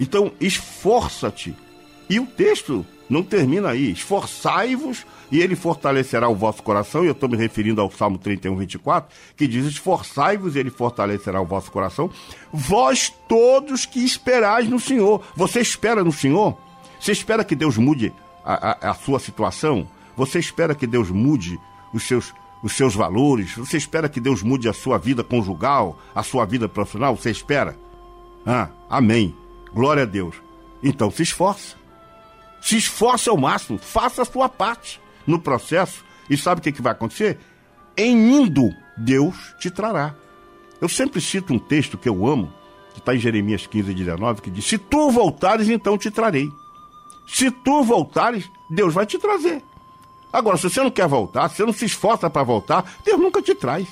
Então, 0.00 0.32
esforça-te. 0.40 1.54
E 2.08 2.18
o 2.18 2.26
texto 2.26 2.84
não 3.08 3.22
termina 3.22 3.68
aí. 3.68 3.92
Esforçai-vos 3.92 5.06
e 5.30 5.38
ele 5.38 5.54
fortalecerá 5.54 6.28
o 6.28 6.34
vosso 6.34 6.60
coração. 6.60 7.04
E 7.04 7.06
eu 7.06 7.12
estou 7.12 7.28
me 7.28 7.36
referindo 7.36 7.80
ao 7.80 7.88
Salmo 7.92 8.18
31, 8.18 8.56
24, 8.56 9.16
que 9.36 9.46
diz: 9.46 9.64
Esforçai-vos 9.64 10.56
e 10.56 10.58
ele 10.58 10.70
fortalecerá 10.70 11.40
o 11.40 11.46
vosso 11.46 11.70
coração. 11.70 12.10
Vós 12.52 13.14
todos 13.28 13.86
que 13.86 14.04
esperais 14.04 14.68
no 14.68 14.80
Senhor. 14.80 15.22
Você 15.36 15.60
espera 15.60 16.02
no 16.02 16.10
Senhor? 16.10 16.58
Você 16.98 17.12
espera 17.12 17.44
que 17.44 17.54
Deus 17.54 17.76
mude 17.76 18.12
a, 18.44 18.88
a, 18.88 18.90
a 18.90 18.94
sua 18.94 19.18
situação? 19.18 19.88
Você 20.16 20.38
espera 20.38 20.74
que 20.74 20.86
Deus 20.86 21.10
mude 21.10 21.58
os 21.92 22.02
seus, 22.02 22.34
os 22.62 22.72
seus 22.72 22.94
valores? 22.94 23.54
Você 23.56 23.76
espera 23.76 24.08
que 24.08 24.20
Deus 24.20 24.42
mude 24.42 24.68
a 24.68 24.72
sua 24.72 24.98
vida 24.98 25.24
conjugal, 25.24 25.98
a 26.14 26.22
sua 26.22 26.44
vida 26.44 26.68
profissional? 26.68 27.16
Você 27.16 27.30
espera? 27.30 27.76
Ah, 28.46 28.68
amém. 28.88 29.34
Glória 29.72 30.02
a 30.02 30.06
Deus. 30.06 30.36
Então 30.82 31.10
se 31.10 31.22
esforça. 31.22 31.76
Se 32.60 32.76
esforça 32.76 33.30
ao 33.30 33.36
máximo. 33.36 33.78
Faça 33.78 34.22
a 34.22 34.24
sua 34.24 34.48
parte 34.48 35.00
no 35.26 35.38
processo. 35.38 36.04
E 36.28 36.36
sabe 36.36 36.60
o 36.60 36.62
que, 36.62 36.72
que 36.72 36.82
vai 36.82 36.92
acontecer? 36.92 37.38
Em 37.96 38.36
indo, 38.36 38.70
Deus 38.96 39.54
te 39.58 39.70
trará. 39.70 40.14
Eu 40.80 40.88
sempre 40.88 41.20
cito 41.20 41.52
um 41.52 41.58
texto 41.58 41.98
que 41.98 42.08
eu 42.08 42.26
amo, 42.26 42.52
que 42.94 43.00
está 43.00 43.14
em 43.14 43.18
Jeremias 43.18 43.66
15, 43.66 43.92
19, 43.92 44.42
que 44.42 44.50
diz: 44.50 44.64
Se 44.64 44.78
tu 44.78 45.10
voltares, 45.10 45.68
então 45.68 45.98
te 45.98 46.10
trarei. 46.10 46.50
Se 47.32 47.50
tu 47.50 47.82
voltares, 47.84 48.50
Deus 48.68 48.92
vai 48.92 49.06
te 49.06 49.18
trazer. 49.18 49.62
Agora, 50.32 50.56
se 50.56 50.64
você 50.64 50.82
não 50.82 50.90
quer 50.90 51.06
voltar, 51.06 51.48
se 51.48 51.56
você 51.56 51.64
não 51.64 51.72
se 51.72 51.84
esforça 51.84 52.28
para 52.28 52.42
voltar, 52.42 52.84
Deus 53.04 53.20
nunca 53.20 53.40
te 53.40 53.54
traz. 53.54 53.86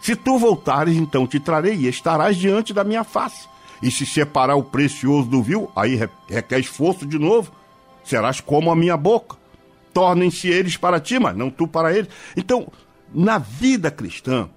Se 0.00 0.16
tu 0.16 0.38
voltares, 0.38 0.96
então 0.96 1.26
te 1.26 1.38
trarei 1.38 1.74
e 1.74 1.88
estarás 1.88 2.36
diante 2.36 2.72
da 2.72 2.82
minha 2.82 3.04
face. 3.04 3.48
E 3.82 3.90
se 3.90 4.06
separar 4.06 4.56
o 4.56 4.62
precioso 4.62 5.28
do 5.28 5.42
vil, 5.42 5.70
aí 5.76 5.98
requer 6.28 6.58
esforço 6.58 7.06
de 7.06 7.18
novo, 7.18 7.52
serás 8.02 8.40
como 8.40 8.70
a 8.70 8.76
minha 8.76 8.96
boca. 8.96 9.36
Tornem-se 9.92 10.48
eles 10.48 10.76
para 10.76 11.00
ti, 11.00 11.18
mas 11.18 11.36
não 11.36 11.50
tu 11.50 11.68
para 11.68 11.94
eles. 11.94 12.08
Então, 12.36 12.72
na 13.12 13.38
vida 13.38 13.90
cristã, 13.90 14.48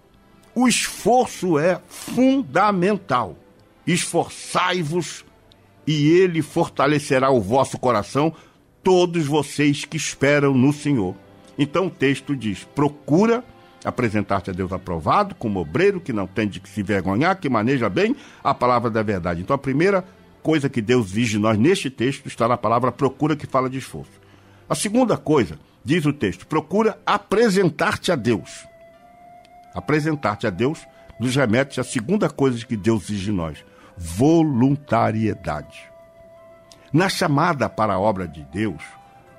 o 0.53 0.67
esforço 0.67 1.60
é 1.60 1.81
fundamental. 1.89 3.36
Esforçai-vos 3.86 5.24
e 5.87 6.09
ele 6.09 6.41
fortalecerá 6.41 7.29
o 7.29 7.41
vosso 7.41 7.77
coração, 7.77 8.33
todos 8.83 9.25
vocês 9.25 9.85
que 9.85 9.97
esperam 9.97 10.53
no 10.53 10.71
Senhor. 10.73 11.15
Então 11.57 11.87
o 11.87 11.91
texto 11.91 12.35
diz: 12.35 12.63
procura 12.75 13.43
apresentar-te 13.83 14.49
a 14.49 14.53
Deus 14.53 14.73
aprovado, 14.73 15.35
como 15.35 15.59
obreiro 15.59 16.01
que 16.01 16.11
não 16.11 16.25
tem 16.25 16.47
de 16.47 16.61
se 16.65 16.81
vergonhar, 16.81 17.39
que 17.39 17.47
maneja 17.47 17.87
bem 17.87 18.15
a 18.43 18.53
palavra 18.53 18.89
da 18.89 19.03
verdade. 19.03 19.41
Então 19.41 19.55
a 19.55 19.59
primeira 19.59 20.03
coisa 20.41 20.69
que 20.69 20.81
Deus 20.81 21.11
exige 21.11 21.33
de 21.33 21.39
nós 21.39 21.57
neste 21.57 21.89
texto 21.89 22.27
está 22.27 22.47
na 22.47 22.57
palavra 22.57 22.91
procura, 22.91 23.35
que 23.35 23.47
fala 23.47 23.69
de 23.69 23.77
esforço. 23.77 24.11
A 24.67 24.75
segunda 24.75 25.15
coisa, 25.17 25.59
diz 25.83 26.05
o 26.05 26.13
texto, 26.13 26.47
procura 26.47 26.99
apresentar-te 27.05 28.11
a 28.11 28.15
Deus. 28.15 28.65
Apresentar-te 29.73 30.47
a 30.47 30.49
Deus 30.49 30.79
nos 31.19 31.35
remete 31.35 31.79
à 31.79 31.83
segunda 31.83 32.29
coisa 32.29 32.65
que 32.65 32.75
Deus 32.75 33.03
exige 33.03 33.25
de 33.25 33.31
nós: 33.31 33.63
voluntariedade. 33.97 35.89
Na 36.91 37.10
chamada 37.10 37.69
para 37.69 37.93
a 37.93 37.99
obra 37.99 38.27
de 38.27 38.43
Deus, 38.45 38.84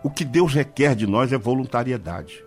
o 0.03 0.11
que 0.11 0.25
Deus 0.25 0.53
requer 0.55 0.95
de 0.95 1.07
nós 1.07 1.33
é 1.33 1.39
voluntariedade 1.39 2.47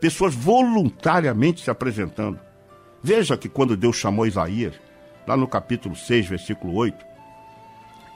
pessoas 0.00 0.34
voluntariamente 0.34 1.62
se 1.62 1.70
apresentando. 1.70 2.38
Veja 3.02 3.36
que 3.36 3.48
quando 3.48 3.76
Deus 3.76 3.96
chamou 3.96 4.26
Isaías, 4.26 4.74
lá 5.26 5.36
no 5.36 5.46
capítulo 5.46 5.94
6, 5.94 6.26
versículo 6.26 6.74
8, 6.74 7.06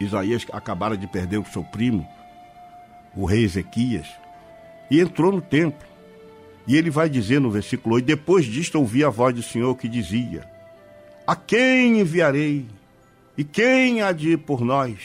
Isaías 0.00 0.46
acabara 0.52 0.96
de 0.96 1.06
perder 1.06 1.38
o 1.38 1.46
seu 1.46 1.62
primo, 1.62 2.06
o 3.14 3.24
rei 3.24 3.44
Ezequias, 3.44 4.08
e 4.90 5.00
entrou 5.00 5.32
no 5.32 5.40
templo. 5.40 5.86
E 6.66 6.76
ele 6.76 6.90
vai 6.90 7.08
dizer 7.08 7.40
no 7.40 7.50
versículo 7.50 7.96
8: 7.96 8.04
Depois 8.04 8.44
disto 8.44 8.78
ouvi 8.78 9.04
a 9.04 9.10
voz 9.10 9.34
do 9.34 9.42
Senhor 9.42 9.74
que 9.76 9.88
dizia: 9.88 10.48
A 11.26 11.34
quem 11.34 12.00
enviarei? 12.00 12.66
E 13.36 13.44
quem 13.44 14.02
há 14.02 14.12
de 14.12 14.32
ir 14.32 14.38
por 14.38 14.60
nós? 14.62 14.98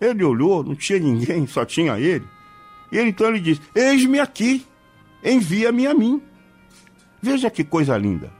Ele 0.00 0.24
olhou, 0.24 0.62
não 0.62 0.74
tinha 0.74 0.98
ninguém, 0.98 1.46
só 1.46 1.64
tinha 1.64 1.98
ele. 1.98 2.24
E 2.90 2.98
ele, 2.98 3.10
então 3.10 3.28
ele 3.28 3.40
disse: 3.40 3.60
Eis-me 3.74 4.20
aqui 4.20 4.66
envia-me 5.24 5.86
a 5.86 5.94
mim. 5.94 6.22
Veja 7.20 7.50
que 7.50 7.64
coisa 7.64 7.96
linda. 7.96 8.30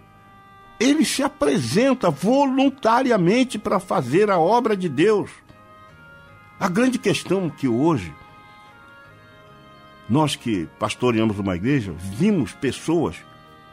Ele 0.79 1.05
se 1.05 1.23
apresenta 1.23 2.11
voluntariamente 2.11 3.59
para 3.59 3.81
fazer 3.81 4.31
a 4.31 4.38
obra 4.38 4.77
de 4.77 4.88
Deus. 4.88 5.31
A 6.61 6.69
grande 6.69 6.99
questão 6.99 7.49
que 7.49 7.67
hoje, 7.67 8.12
nós 10.09 10.37
que 10.37 10.69
pastoreamos 10.79 11.38
uma 11.38 11.57
igreja, 11.57 11.95
vimos 11.99 12.53
pessoas 12.53 13.17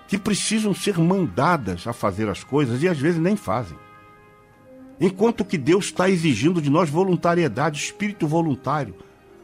que 0.07 0.17
precisam 0.17 0.73
ser 0.73 0.97
mandadas 0.97 1.85
a 1.87 1.93
fazer 1.93 2.29
as 2.29 2.43
coisas 2.43 2.81
e 2.81 2.87
às 2.87 2.97
vezes 2.97 3.19
nem 3.19 3.35
fazem. 3.35 3.77
Enquanto 5.01 5.43
que 5.43 5.57
Deus 5.57 5.85
está 5.85 6.09
exigindo 6.09 6.61
de 6.61 6.69
nós 6.69 6.89
voluntariedade, 6.89 7.77
espírito 7.77 8.25
voluntário 8.25 8.95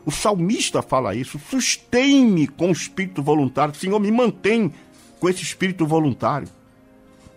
o 0.08 0.12
salmista 0.12 0.82
fala 0.82 1.14
isso. 1.14 1.38
Sustém-me 1.38 2.48
com 2.48 2.70
o 2.70 2.72
espírito 2.72 3.22
voluntário. 3.22 3.76
Senhor, 3.76 4.00
me 4.00 4.10
mantém 4.10 4.74
com 5.20 5.28
esse 5.28 5.44
espírito 5.44 5.86
voluntário. 5.86 6.48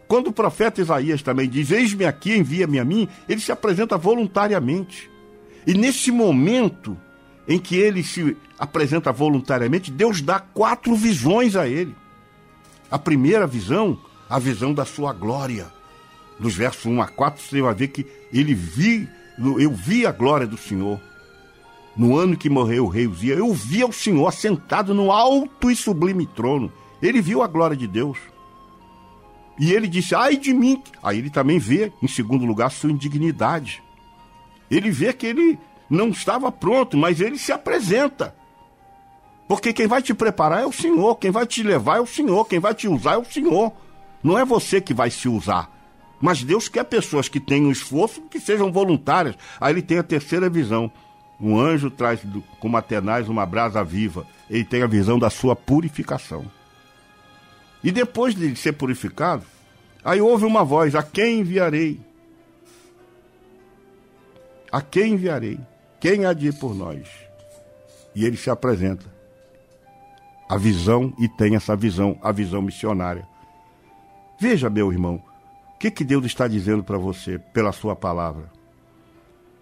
Quando 0.07 0.29
o 0.29 0.33
profeta 0.33 0.81
Isaías 0.81 1.21
também 1.21 1.49
diz: 1.49 1.73
Eis-me 1.73 2.05
aqui, 2.05 2.37
envia-me 2.37 2.79
a 2.79 2.85
mim, 2.85 3.09
ele 3.29 3.41
se 3.41 3.51
apresenta 3.51 3.99
voluntariamente. 3.99 5.11
E 5.67 5.75
nesse 5.75 6.13
momento 6.13 6.97
em 7.49 7.59
que 7.59 7.75
ele 7.75 8.05
se 8.05 8.37
apresenta 8.57 9.11
voluntariamente, 9.11 9.91
Deus 9.91 10.23
dá 10.23 10.39
quatro 10.39 10.95
visões 10.95 11.57
a 11.57 11.67
ele. 11.67 11.97
A 12.89 13.01
primeira 13.01 13.49
visão, 13.49 13.99
a 14.29 14.39
visão 14.39 14.73
da 14.73 14.85
sua 14.85 15.13
glória. 15.13 15.67
Nos 16.41 16.57
versos 16.57 16.87
1 16.87 17.03
a 17.03 17.07
4, 17.07 17.43
você 17.43 17.63
vai 17.63 17.75
ver 17.75 17.89
que 17.89 18.07
ele 18.33 18.55
vi, 18.55 19.09
eu 19.39 19.71
vi 19.71 20.07
a 20.07 20.11
glória 20.11 20.47
do 20.47 20.57
Senhor 20.57 20.99
no 21.97 22.17
ano 22.17 22.37
que 22.37 22.49
morreu 22.49 22.87
o 22.87 22.89
rei 22.89 23.07
Uzia, 23.07 23.35
eu 23.35 23.53
vi 23.53 23.85
o 23.85 23.93
Senhor 23.93 24.27
assentado 24.27 24.95
no 24.95 25.13
alto 25.13 25.71
e 25.71 25.77
sublime 25.77 26.27
trono. 26.27 26.73
Ele 27.03 27.21
viu 27.21 27.43
a 27.43 27.47
glória 27.47 27.77
de 27.77 27.87
Deus. 27.87 28.19
E 29.59 29.73
ele 29.73 29.87
disse: 29.87 30.15
Ai 30.15 30.37
de 30.37 30.55
mim. 30.55 30.83
Aí 31.03 31.19
ele 31.19 31.31
também 31.31 31.59
vê, 31.59 31.93
em 32.03 32.09
segundo 32.09 32.47
lugar, 32.47 32.71
sua 32.71 32.91
indignidade. 32.91 33.83
Ele 34.71 34.91
vê 34.91 35.13
que 35.13 35.27
ele 35.27 35.59
não 35.89 36.09
estava 36.09 36.51
pronto, 36.53 36.97
mas 36.97 37.21
ele 37.21 37.37
se 37.37 37.53
apresenta. 37.53 38.35
Porque 39.49 39.73
quem 39.73 39.89
vai 39.89 40.01
te 40.01 40.15
preparar 40.15 40.63
é 40.63 40.67
o 40.67 40.73
Senhor, 40.73 41.17
quem 41.17 41.31
vai 41.31 41.45
te 41.45 41.63
levar 41.63 41.97
é 41.97 42.01
o 42.01 42.07
Senhor, 42.07 42.47
quem 42.47 42.61
vai 42.61 42.73
te 42.73 42.87
usar 42.87 43.15
é 43.15 43.19
o 43.19 43.25
Senhor. 43.25 43.73
Não 44.23 44.39
é 44.39 44.45
você 44.45 44.81
que 44.81 44.95
vai 44.95 45.11
se 45.11 45.29
usar. 45.29 45.80
Mas 46.21 46.45
Deus 46.45 46.69
quer 46.69 46.85
pessoas 46.85 47.29
que 47.29 47.41
tenham 47.41 47.71
esforço, 47.71 48.21
que 48.23 48.39
sejam 48.39 48.71
voluntárias. 48.71 49.37
Aí 49.59 49.73
ele 49.73 49.83
tem 49.83 49.99
a 49.99 50.03
terceira 50.03 50.51
visão. 50.51 50.93
Um 51.41 51.59
anjo 51.59 51.91
traz 51.91 52.21
como 52.59 52.77
Atenais 52.77 53.29
uma 53.29 53.47
brasa 53.47 53.83
viva. 53.83 54.27
Ele 54.49 54.65
tem 54.65 54.83
a 54.83 54.87
visão 54.87 55.19
da 55.19 55.31
sua 55.31 55.57
purificação. 55.57 56.45
E 57.83 57.91
depois 57.91 58.35
de 58.35 58.55
ser 58.57 58.73
purificado, 58.73 59.47
aí 60.05 60.21
houve 60.21 60.45
uma 60.45 60.63
voz: 60.63 60.95
A 60.95 61.03
quem 61.03 61.41
enviarei? 61.41 61.99
A 64.71 64.83
quem 64.83 65.15
enviarei? 65.15 65.59
Quem 65.99 66.27
há 66.27 66.35
de 66.35 66.49
ir 66.49 66.59
por 66.59 66.75
nós? 66.75 67.09
E 68.15 68.25
ele 68.27 68.37
se 68.37 68.51
apresenta. 68.51 69.07
A 70.49 70.57
visão, 70.57 71.15
e 71.19 71.29
tem 71.29 71.57
essa 71.57 71.75
visão, 71.75 72.19
a 72.23 72.31
visão 72.33 72.61
missionária. 72.61 73.27
Veja, 74.39 74.69
meu 74.69 74.93
irmão, 74.93 75.23
que, 75.81 75.91
que 75.91 76.05
Deus 76.05 76.27
está 76.27 76.47
dizendo 76.47 76.85
para 76.85 76.99
você 76.99 77.39
pela 77.39 77.73
sua 77.73 77.97
palavra? 77.97 78.53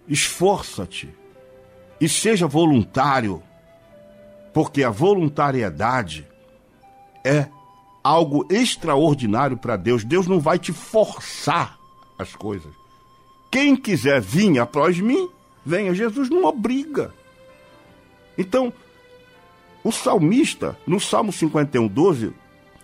Esforça-te 0.08 1.14
e 2.00 2.08
seja 2.08 2.48
voluntário, 2.48 3.40
porque 4.52 4.82
a 4.82 4.90
voluntariedade 4.90 6.26
é 7.24 7.46
algo 8.02 8.44
extraordinário 8.50 9.56
para 9.56 9.76
Deus. 9.76 10.02
Deus 10.02 10.26
não 10.26 10.40
vai 10.40 10.58
te 10.58 10.72
forçar 10.72 11.78
as 12.18 12.34
coisas. 12.34 12.72
Quem 13.48 13.76
quiser 13.76 14.20
vir 14.20 14.58
após 14.58 14.98
mim, 14.98 15.30
venha. 15.64 15.94
Jesus 15.94 16.28
não 16.28 16.44
obriga. 16.44 17.14
Então, 18.36 18.72
o 19.84 19.92
salmista, 19.92 20.76
no 20.84 20.98
Salmo 20.98 21.32
51, 21.32 21.86
12, 21.86 22.32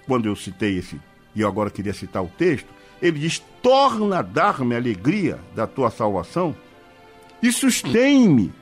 quando 0.07 0.27
eu 0.27 0.37
citei 0.37 0.79
esse, 0.79 1.01
e 1.35 1.41
eu 1.41 1.49
agora 1.49 1.69
queria 1.69 1.93
citar 1.93 2.23
o 2.23 2.29
texto, 2.29 2.73
ele 3.01 3.19
diz: 3.19 3.43
Torna 3.63 4.19
a 4.19 4.23
dar-me 4.23 4.75
alegria 4.75 5.39
da 5.55 5.67
tua 5.67 5.91
salvação 5.91 6.55
e 7.43 7.53
sustém-me 7.53 8.53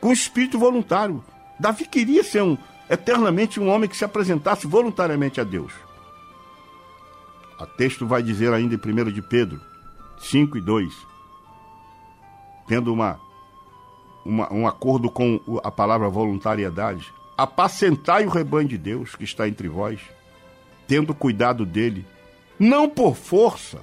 com 0.00 0.12
espírito 0.12 0.58
voluntário. 0.58 1.22
Davi 1.58 1.86
queria 1.86 2.24
ser 2.24 2.42
um, 2.42 2.56
eternamente 2.88 3.60
um 3.60 3.68
homem 3.68 3.88
que 3.88 3.96
se 3.96 4.04
apresentasse 4.04 4.66
voluntariamente 4.66 5.40
a 5.40 5.44
Deus. 5.44 5.72
O 7.58 7.66
texto 7.66 8.06
vai 8.06 8.22
dizer 8.22 8.52
ainda 8.52 8.74
em 8.74 8.78
1 8.78 9.12
de 9.12 9.22
Pedro 9.22 9.60
5 10.18 10.58
e 10.58 10.60
2, 10.60 10.92
tendo 12.66 12.92
uma, 12.92 13.20
uma, 14.24 14.52
um 14.52 14.66
acordo 14.66 15.10
com 15.10 15.40
a 15.62 15.70
palavra 15.70 16.08
voluntariedade, 16.08 17.12
apacentai 17.36 18.26
o 18.26 18.30
rebanho 18.30 18.68
de 18.68 18.78
Deus 18.78 19.14
que 19.14 19.24
está 19.24 19.48
entre 19.48 19.68
vós, 19.68 20.00
tendo 20.86 21.14
cuidado 21.14 21.66
dele, 21.66 22.06
não 22.58 22.88
por 22.88 23.16
força, 23.16 23.80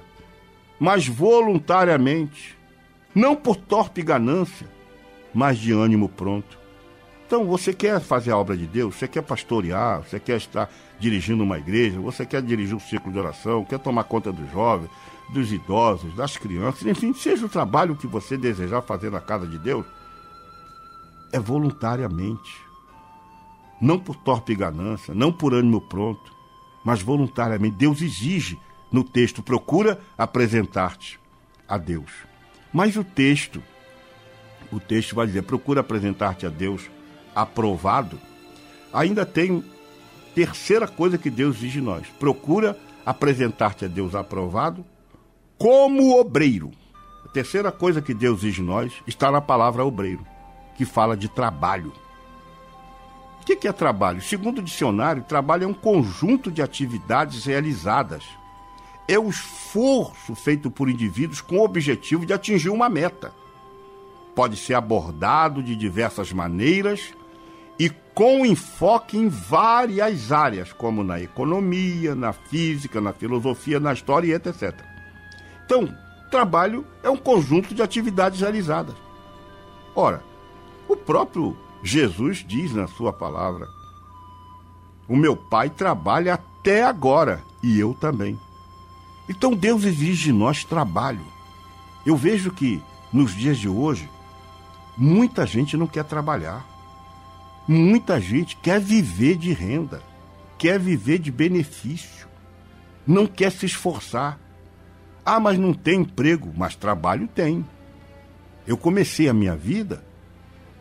mas 0.78 1.06
voluntariamente, 1.06 2.56
não 3.14 3.36
por 3.36 3.56
torpe 3.56 4.02
ganância, 4.02 4.66
mas 5.34 5.58
de 5.58 5.72
ânimo 5.72 6.08
pronto. 6.08 6.58
Então, 7.26 7.44
você 7.44 7.72
quer 7.72 8.00
fazer 8.00 8.32
a 8.32 8.36
obra 8.36 8.56
de 8.56 8.66
Deus, 8.66 8.96
você 8.96 9.06
quer 9.06 9.22
pastorear, 9.22 10.02
você 10.02 10.18
quer 10.18 10.36
estar 10.36 10.68
dirigindo 10.98 11.44
uma 11.44 11.58
igreja, 11.58 12.00
você 12.00 12.26
quer 12.26 12.42
dirigir 12.42 12.74
um 12.74 12.80
ciclo 12.80 13.12
de 13.12 13.18
oração, 13.18 13.64
quer 13.64 13.78
tomar 13.78 14.04
conta 14.04 14.32
dos 14.32 14.50
jovens, 14.50 14.90
dos 15.32 15.52
idosos, 15.52 16.12
das 16.16 16.36
crianças, 16.36 16.84
enfim, 16.84 17.14
seja 17.14 17.46
o 17.46 17.48
trabalho 17.48 17.94
que 17.94 18.06
você 18.06 18.36
desejar 18.36 18.82
fazer 18.82 19.10
na 19.10 19.20
casa 19.20 19.46
de 19.46 19.58
Deus, 19.58 19.86
é 21.32 21.38
voluntariamente. 21.38 22.52
Não 23.80 23.98
por 23.98 24.16
torpe 24.16 24.54
ganância, 24.54 25.14
não 25.14 25.32
por 25.32 25.54
ânimo 25.54 25.80
pronto, 25.80 26.39
mas 26.84 27.02
voluntariamente. 27.02 27.76
Deus 27.76 28.02
exige 28.02 28.58
no 28.90 29.04
texto, 29.04 29.42
procura 29.42 30.00
apresentar-te. 30.16 31.18
a 31.68 31.78
Deus. 31.78 32.10
Mas 32.72 32.96
o 32.96 33.04
texto, 33.04 33.62
o 34.72 34.80
texto 34.80 35.14
vai 35.14 35.26
dizer: 35.26 35.42
procura 35.42 35.80
apresentar-te 35.80 36.44
a 36.44 36.48
Deus 36.48 36.90
aprovado. 37.34 38.18
Ainda 38.92 39.24
tem 39.24 39.64
terceira 40.34 40.88
coisa 40.88 41.16
que 41.16 41.30
Deus 41.30 41.56
exige 41.56 41.78
de 41.78 41.84
nós: 41.84 42.06
procura 42.18 42.76
apresentar-te 43.06 43.84
a 43.84 43.88
Deus 43.88 44.14
aprovado 44.14 44.84
como 45.56 46.18
obreiro. 46.18 46.72
A 47.24 47.28
terceira 47.28 47.70
coisa 47.70 48.02
que 48.02 48.14
Deus 48.14 48.38
exige 48.40 48.60
de 48.60 48.66
nós 48.66 48.92
está 49.06 49.30
na 49.30 49.40
palavra 49.40 49.84
obreiro, 49.84 50.26
que 50.76 50.84
fala 50.84 51.16
de 51.16 51.28
trabalho. 51.28 51.92
O 53.40 53.44
que 53.44 53.66
é 53.66 53.72
trabalho? 53.72 54.22
Segundo 54.22 54.58
o 54.58 54.62
dicionário, 54.62 55.24
trabalho 55.24 55.64
é 55.64 55.66
um 55.66 55.74
conjunto 55.74 56.50
de 56.50 56.62
atividades 56.62 57.44
realizadas. 57.44 58.22
É 59.08 59.18
o 59.18 59.28
esforço 59.28 60.34
feito 60.34 60.70
por 60.70 60.88
indivíduos 60.88 61.40
com 61.40 61.56
o 61.56 61.64
objetivo 61.64 62.26
de 62.26 62.32
atingir 62.32 62.68
uma 62.68 62.88
meta. 62.88 63.32
Pode 64.34 64.56
ser 64.56 64.74
abordado 64.74 65.62
de 65.62 65.74
diversas 65.74 66.32
maneiras 66.32 67.12
e 67.78 67.90
com 68.14 68.44
enfoque 68.44 69.16
em 69.16 69.28
várias 69.28 70.30
áreas, 70.30 70.72
como 70.72 71.02
na 71.02 71.20
economia, 71.20 72.14
na 72.14 72.32
física, 72.32 73.00
na 73.00 73.12
filosofia, 73.12 73.80
na 73.80 73.92
história 73.92 74.28
e 74.28 74.32
etc. 74.34 74.78
Então, 75.64 75.92
trabalho 76.30 76.86
é 77.02 77.10
um 77.10 77.16
conjunto 77.16 77.74
de 77.74 77.82
atividades 77.82 78.40
realizadas. 78.40 78.94
Ora, 79.94 80.22
o 80.86 80.94
próprio 80.94 81.56
Jesus 81.82 82.44
diz 82.46 82.72
na 82.72 82.86
sua 82.86 83.12
palavra: 83.12 83.68
O 85.08 85.16
meu 85.16 85.36
pai 85.36 85.70
trabalha 85.70 86.34
até 86.34 86.82
agora 86.84 87.42
e 87.62 87.78
eu 87.78 87.94
também. 87.94 88.38
Então 89.28 89.54
Deus 89.54 89.84
exige 89.84 90.24
de 90.24 90.32
nós 90.32 90.64
trabalho. 90.64 91.24
Eu 92.04 92.16
vejo 92.16 92.50
que 92.50 92.82
nos 93.12 93.34
dias 93.34 93.58
de 93.58 93.68
hoje, 93.68 94.08
muita 94.96 95.46
gente 95.46 95.76
não 95.76 95.86
quer 95.86 96.04
trabalhar. 96.04 96.66
Muita 97.66 98.20
gente 98.20 98.56
quer 98.56 98.80
viver 98.80 99.36
de 99.36 99.52
renda, 99.52 100.02
quer 100.58 100.78
viver 100.78 101.18
de 101.18 101.30
benefício, 101.30 102.26
não 103.06 103.26
quer 103.26 103.52
se 103.52 103.66
esforçar. 103.66 104.40
Ah, 105.24 105.38
mas 105.38 105.58
não 105.58 105.72
tem 105.72 106.00
emprego, 106.00 106.52
mas 106.56 106.74
trabalho 106.74 107.28
tem. 107.28 107.64
Eu 108.66 108.76
comecei 108.76 109.28
a 109.28 109.34
minha 109.34 109.54
vida 109.54 110.04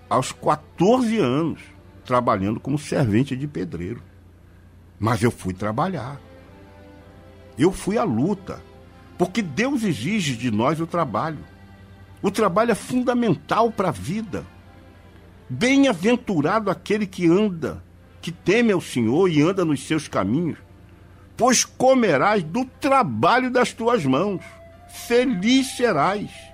aos 0.10 0.32
14 0.32 1.18
anos, 1.20 1.62
trabalhando 2.04 2.60
como 2.60 2.80
servente 2.80 3.36
de 3.36 3.48
pedreiro. 3.48 4.02
Mas 5.00 5.22
eu 5.22 5.30
fui 5.30 5.54
trabalhar. 5.54 6.20
Eu 7.58 7.72
fui 7.72 7.98
à 7.98 8.04
luta, 8.04 8.62
porque 9.18 9.42
Deus 9.42 9.84
exige 9.84 10.36
de 10.36 10.50
nós 10.50 10.80
o 10.80 10.88
trabalho. 10.88 11.40
O 12.22 12.32
trabalho 12.32 12.72
é 12.72 12.76
fundamental 12.76 13.72
para 13.72 13.90
a 13.90 13.92
vida. 13.92 14.46
Bem-aventurado 15.50 16.70
aquele 16.70 17.06
que 17.06 17.28
anda, 17.28 17.84
que 18.22 18.32
teme 18.32 18.72
ao 18.72 18.82
Senhor 18.82 19.30
e 19.30 19.42
anda 19.42 19.64
nos 19.64 19.86
seus 19.86 20.08
caminhos, 20.08 20.58
pois 21.38 21.64
comerás 21.64 22.44
do 22.44 22.66
trabalho 22.66 23.50
das 23.50 23.72
tuas 23.72 24.06
mãos. 24.06 24.44
Feliz 25.08 25.78
serás 25.78 26.49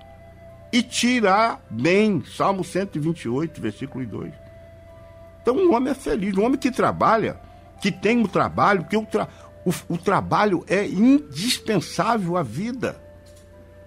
e 0.76 0.84
tirar 0.84 1.66
bem. 1.70 2.22
Salmo 2.26 2.62
128, 2.62 3.62
versículo 3.62 4.06
2. 4.06 4.34
Então, 5.42 5.56
um 5.56 5.74
homem 5.74 5.92
é 5.92 5.96
feliz, 5.96 6.36
um 6.36 6.44
homem 6.44 6.60
que 6.60 6.70
trabalha, 6.70 7.40
que 7.82 7.90
tem 7.90 8.18
um 8.18 8.28
trabalho, 8.28 8.82
porque 8.82 8.98
o, 8.98 9.06
tra 9.06 9.30
o, 9.66 9.72
o 9.88 9.98
trabalho 9.98 10.66
é 10.68 10.86
indispensável 10.86 12.36
à 12.36 12.44
vida. 12.44 13.02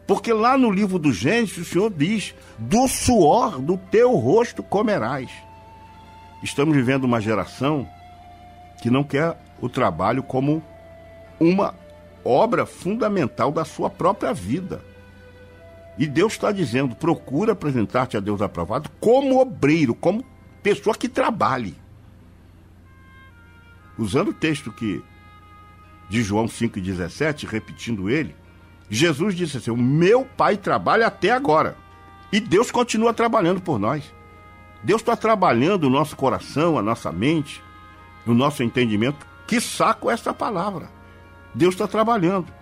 Porque 0.07 0.33
lá 0.33 0.57
no 0.57 0.71
livro 0.71 0.99
do 0.99 1.13
Gênesis, 1.13 1.59
o 1.59 1.65
Senhor 1.67 1.93
diz: 1.93 2.35
do 2.57 2.89
suor 2.89 3.61
do 3.61 3.77
teu 3.77 4.17
rosto 4.17 4.63
comerás. 4.63 5.31
Estamos 6.43 6.75
vivendo 6.75 7.05
uma 7.05 7.21
geração 7.21 7.87
que 8.81 8.89
não 8.89 9.05
quer 9.05 9.37
o 9.61 9.69
trabalho 9.69 10.23
como 10.23 10.63
uma 11.39 11.75
obra 12.25 12.65
fundamental 12.65 13.53
da 13.53 13.67
sua 13.67 13.91
própria 13.91 14.33
vida. 14.33 14.88
E 15.99 16.07
Deus 16.07 16.35
está 16.35 16.53
dizendo: 16.53 16.95
procura 16.95 17.53
apresentar-te 17.53 18.17
a 18.17 18.21
Deus 18.21 18.41
aprovado 18.41 18.89
como 19.01 19.41
obreiro, 19.41 19.95
como 19.95 20.25
pessoa 20.63 20.95
que 20.95 21.09
trabalhe. 21.09 21.77
Usando 23.99 24.29
o 24.29 24.35
texto 24.35 24.71
que 24.71 25.03
de 26.09 26.23
João 26.23 26.47
5,17, 26.47 27.47
repetindo 27.47 28.09
ele, 28.09 28.35
Jesus 28.89 29.35
disse 29.35 29.57
assim: 29.57 29.71
O 29.71 29.77
meu 29.77 30.25
pai 30.25 30.57
trabalha 30.57 31.07
até 31.07 31.31
agora. 31.31 31.77
E 32.31 32.41
Deus 32.41 32.71
continua 32.71 33.13
trabalhando 33.13 33.61
por 33.61 33.79
nós. 33.79 34.05
Deus 34.83 35.01
está 35.01 35.17
trabalhando 35.17 35.85
o 35.85 35.91
nosso 35.91 36.15
coração, 36.15 36.79
a 36.79 36.83
nossa 36.83 37.11
mente, 37.11 37.63
o 38.27 38.33
nosso 38.33 38.63
entendimento. 38.63 39.27
Que 39.47 39.61
saco 39.61 40.11
essa 40.11 40.33
palavra. 40.33 40.91
Deus 41.55 41.75
está 41.75 41.89
trabalhando. 41.89 42.53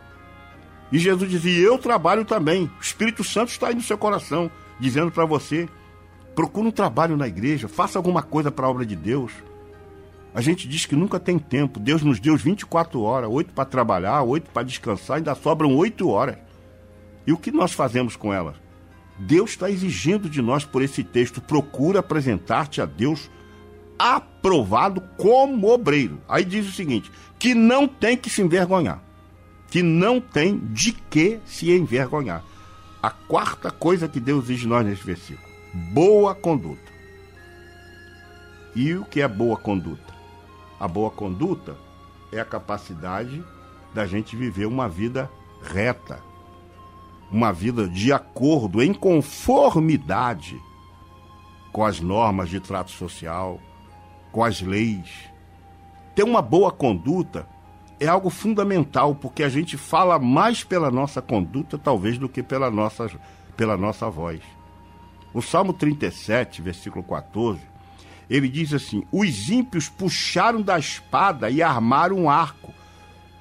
E 0.91 0.99
Jesus 0.99 1.31
dizia: 1.31 1.67
Eu 1.67 1.79
trabalho 1.79 2.25
também. 2.25 2.71
O 2.79 2.83
Espírito 2.83 3.25
Santo 3.25 3.51
está 3.51 3.69
aí 3.69 3.75
no 3.75 3.83
seu 3.83 3.99
coração, 3.99 4.51
dizendo 4.79 5.11
para 5.11 5.25
você: 5.25 5.69
procure 6.35 6.69
um 6.69 6.73
trabalho 6.73 7.17
na 7.17 7.27
igreja, 7.27 7.69
faça 7.69 7.99
alguma 7.99 8.23
coisa 8.23 8.51
para 8.51 8.67
a 8.67 8.71
obra 8.71 8.87
de 8.87 8.95
Deus. 8.95 9.33
A 10.35 10.41
gente 10.41 10.69
diz 10.69 10.85
que 10.85 10.95
nunca 10.95 11.19
tem 11.19 11.39
tempo. 11.39 11.81
Deus 11.81 12.03
nos 12.03 12.21
deu 12.21 12.37
24 12.37 13.01
horas, 13.01 13.31
8 13.31 13.55
para 13.55 13.65
trabalhar, 13.65 14.23
8 14.23 14.51
para 14.51 14.63
descansar, 14.63 15.17
ainda 15.17 15.35
sobram 15.35 15.75
8 15.75 16.09
horas. 16.09 16.37
E 17.27 17.33
o 17.33 17.39
que 17.39 17.51
nós 17.51 17.73
fazemos 17.73 18.17
com 18.17 18.33
elas? 18.33 18.55
Deus 19.19 19.51
está 19.51 19.71
exigindo 19.71 20.29
de 20.29 20.43
nós 20.43 20.65
por 20.65 20.83
esse 20.83 21.03
texto: 21.03 21.41
procura 21.41 22.01
apresentar-te 22.01 22.81
a 22.81 22.87
Deus 22.87 23.31
aprovado 23.99 25.01
como 25.17 25.73
obreiro. 25.73 26.21
Aí 26.29 26.45
diz 26.45 26.69
o 26.69 26.73
seguinte: 26.73 27.11
que 27.39 27.55
não 27.55 27.89
tem 27.89 28.17
que 28.17 28.31
se 28.31 28.43
envergonhar 28.43 29.06
que 29.71 29.83
não 29.83 30.21
tem 30.21 30.59
de 30.59 30.93
que 30.93 31.41
se 31.45 31.71
envergonhar. 31.71 32.43
A 33.03 33.11
quarta 33.11 33.71
coisa 33.71 34.09
que 34.09 34.21
Deus 34.21 34.47
diz 34.47 34.65
nós 34.65 34.85
nesse 34.85 35.05
versículo: 35.05 35.47
boa 35.93 36.35
conduta. 36.35 36.93
E 38.75 38.95
o 38.95 39.05
que 39.05 39.21
é 39.21 39.29
boa 39.29 39.57
conduta? 39.57 40.15
A 40.79 40.87
boa 40.87 41.11
conduta 41.11 41.77
é 42.31 42.39
a 42.39 42.45
capacidade 42.45 43.43
da 43.95 44.07
gente 44.07 44.37
viver 44.37 44.67
uma 44.67 44.89
vida 44.89 45.31
reta, 45.63 46.21
uma 47.31 47.53
vida 47.53 47.89
de 47.89 48.13
acordo, 48.13 48.83
em 48.83 48.93
conformidade 48.93 50.61
com 51.73 51.85
as 51.85 52.01
normas 52.01 52.49
de 52.49 52.61
trato 52.61 52.91
social, 52.91 53.61
com 54.33 54.45
as 54.45 54.61
leis. 54.61 55.31
Ter 56.15 56.23
uma 56.23 56.43
boa 56.43 56.71
conduta 56.71 57.47
é 57.99 58.07
algo 58.07 58.31
fundamental, 58.31 59.15
porque 59.15 59.43
a 59.43 59.49
gente 59.49 59.77
fala 59.77 60.19
mais 60.19 60.63
pela 60.63 60.91
nossa 60.91 61.23
conduta, 61.23 61.79
talvez, 61.79 62.19
do 62.19 62.29
que 62.29 62.43
pela 62.43 62.71
nossa, 62.71 63.11
pela 63.57 63.77
nossa 63.77 64.09
voz. 64.11 64.41
O 65.33 65.41
Salmo 65.41 65.73
37, 65.73 66.63
versículo 66.63 67.03
14, 67.03 67.61
ele 68.29 68.49
diz 68.49 68.73
assim: 68.75 69.03
Os 69.11 69.49
ímpios 69.49 69.89
puxaram 69.89 70.61
da 70.61 70.79
espada 70.79 71.51
e 71.51 71.63
armaram 71.63 72.17
um 72.17 72.31
arco 72.31 72.73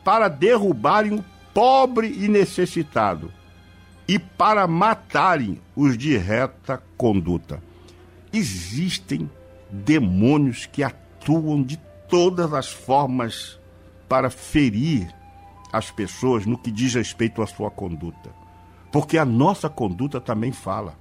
para 0.04 0.28
derrubarem 0.28 1.14
o 1.14 1.26
pobre 1.54 2.08
e 2.08 2.28
necessitado 2.28 3.32
e 4.08 4.20
para 4.20 4.68
matarem 4.68 5.60
os 5.76 5.98
de 5.98 6.16
reta 6.16 6.82
conduta. 6.96 7.62
Existem 8.32 9.30
demônios 9.72 10.66
que 10.66 10.84
atuam 10.84 11.64
de 11.64 11.78
todas 12.08 12.54
as 12.54 12.70
formas 12.70 13.60
para 14.08 14.30
ferir 14.30 15.14
as 15.72 15.92
pessoas 15.92 16.46
no 16.46 16.58
que 16.58 16.72
diz 16.72 16.94
respeito 16.94 17.42
à 17.42 17.48
sua 17.48 17.70
conduta. 17.70 18.34
Porque 18.92 19.18
a 19.18 19.26
nossa 19.26 19.70
conduta 19.70 20.22
também 20.22 20.52
fala. 20.52 20.98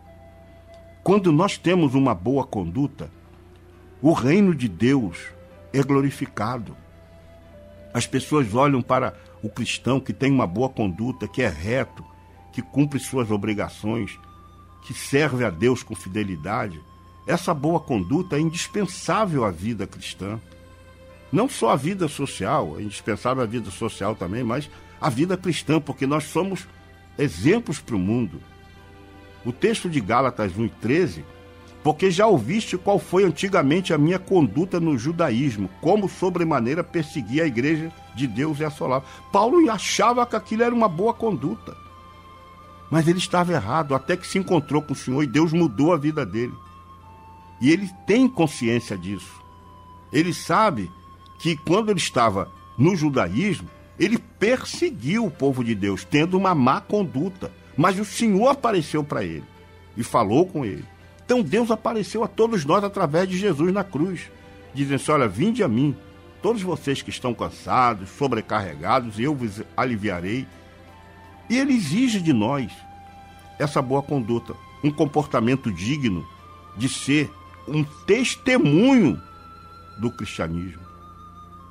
Quando 1.02 1.30
nós 1.30 1.58
temos 1.58 1.94
uma 1.94 2.14
boa 2.14 2.44
conduta, 2.44 3.10
o 4.02 4.12
reino 4.12 4.54
de 4.54 4.68
Deus 4.68 5.18
é 5.72 5.82
glorificado. 5.82 6.76
As 7.92 8.06
pessoas 8.06 8.54
olham 8.54 8.82
para 8.82 9.14
o 9.42 9.48
cristão 9.48 10.00
que 10.00 10.12
tem 10.12 10.32
uma 10.32 10.46
boa 10.46 10.68
conduta, 10.68 11.28
que 11.28 11.42
é 11.42 11.48
reto, 11.48 12.04
que 12.52 12.62
cumpre 12.62 12.98
suas 12.98 13.30
obrigações, 13.30 14.18
que 14.84 14.92
serve 14.92 15.44
a 15.44 15.50
Deus 15.50 15.82
com 15.82 15.94
fidelidade. 15.94 16.80
Essa 17.26 17.54
boa 17.54 17.80
conduta 17.80 18.36
é 18.36 18.40
indispensável 18.40 19.44
à 19.44 19.50
vida 19.50 19.86
cristã. 19.86 20.40
Não 21.34 21.48
só 21.48 21.70
a 21.70 21.76
vida 21.76 22.06
social, 22.06 22.76
é 22.78 22.82
indispensável 22.82 23.42
a 23.42 23.46
vida 23.46 23.68
social 23.68 24.14
também, 24.14 24.44
mas 24.44 24.70
a 25.00 25.10
vida 25.10 25.36
cristã, 25.36 25.80
porque 25.80 26.06
nós 26.06 26.22
somos 26.22 26.68
exemplos 27.18 27.80
para 27.80 27.96
o 27.96 27.98
mundo. 27.98 28.40
O 29.44 29.50
texto 29.50 29.90
de 29.90 29.98
Gálatas 30.00 30.52
1,13, 30.52 31.24
porque 31.82 32.08
já 32.08 32.24
ouviste 32.28 32.78
qual 32.78 33.00
foi 33.00 33.24
antigamente 33.24 33.92
a 33.92 33.98
minha 33.98 34.16
conduta 34.16 34.78
no 34.78 34.96
judaísmo, 34.96 35.68
como 35.80 36.08
sobremaneira 36.08 36.84
perseguia 36.84 37.42
a 37.42 37.48
igreja 37.48 37.92
de 38.14 38.28
Deus 38.28 38.60
e 38.60 38.64
assolava. 38.64 39.04
Paulo 39.32 39.68
achava 39.68 40.24
que 40.24 40.36
aquilo 40.36 40.62
era 40.62 40.72
uma 40.72 40.88
boa 40.88 41.12
conduta. 41.12 41.76
Mas 42.88 43.08
ele 43.08 43.18
estava 43.18 43.52
errado, 43.52 43.92
até 43.92 44.16
que 44.16 44.24
se 44.24 44.38
encontrou 44.38 44.80
com 44.82 44.92
o 44.92 44.96
Senhor 44.96 45.20
e 45.24 45.26
Deus 45.26 45.52
mudou 45.52 45.92
a 45.92 45.96
vida 45.96 46.24
dele. 46.24 46.54
E 47.60 47.72
ele 47.72 47.90
tem 48.06 48.28
consciência 48.28 48.96
disso. 48.96 49.42
Ele 50.12 50.32
sabe 50.32 50.88
que 51.44 51.58
quando 51.58 51.90
ele 51.90 51.98
estava 51.98 52.50
no 52.78 52.96
judaísmo, 52.96 53.68
ele 53.98 54.16
perseguiu 54.16 55.26
o 55.26 55.30
povo 55.30 55.62
de 55.62 55.74
Deus, 55.74 56.02
tendo 56.02 56.38
uma 56.38 56.54
má 56.54 56.80
conduta. 56.80 57.52
Mas 57.76 57.98
o 57.98 58.04
Senhor 58.04 58.48
apareceu 58.48 59.04
para 59.04 59.22
ele 59.22 59.44
e 59.94 60.02
falou 60.02 60.46
com 60.46 60.64
ele. 60.64 60.86
Então 61.22 61.42
Deus 61.42 61.70
apareceu 61.70 62.24
a 62.24 62.28
todos 62.28 62.64
nós 62.64 62.82
através 62.82 63.28
de 63.28 63.36
Jesus 63.36 63.74
na 63.74 63.84
cruz, 63.84 64.22
dizendo 64.72 64.94
assim: 64.94 65.12
Olha, 65.12 65.28
vinde 65.28 65.62
a 65.62 65.68
mim, 65.68 65.94
todos 66.40 66.62
vocês 66.62 67.02
que 67.02 67.10
estão 67.10 67.34
cansados, 67.34 68.08
sobrecarregados, 68.08 69.20
eu 69.20 69.34
vos 69.34 69.60
aliviarei. 69.76 70.46
E 71.50 71.58
ele 71.58 71.74
exige 71.74 72.22
de 72.22 72.32
nós 72.32 72.72
essa 73.58 73.82
boa 73.82 74.02
conduta, 74.02 74.54
um 74.82 74.90
comportamento 74.90 75.70
digno 75.70 76.26
de 76.74 76.88
ser 76.88 77.30
um 77.68 77.84
testemunho 77.84 79.20
do 80.00 80.10
cristianismo. 80.10 80.83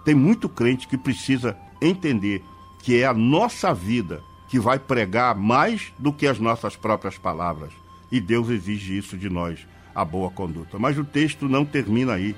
Tem 0.03 0.13
muito 0.13 0.49
crente 0.49 0.87
que 0.87 0.97
precisa 0.97 1.57
entender 1.81 2.43
que 2.81 2.99
é 2.99 3.05
a 3.05 3.13
nossa 3.13 3.73
vida 3.73 4.21
que 4.49 4.59
vai 4.59 4.77
pregar 4.77 5.35
mais 5.35 5.93
do 5.97 6.11
que 6.13 6.27
as 6.27 6.39
nossas 6.39 6.75
próprias 6.75 7.17
palavras. 7.17 7.71
E 8.11 8.19
Deus 8.19 8.49
exige 8.49 8.97
isso 8.97 9.17
de 9.17 9.29
nós, 9.29 9.65
a 9.95 10.05
boa 10.05 10.29
conduta. 10.29 10.77
Mas 10.77 10.97
o 10.97 11.03
texto 11.03 11.47
não 11.47 11.65
termina 11.65 12.13
aí. 12.13 12.35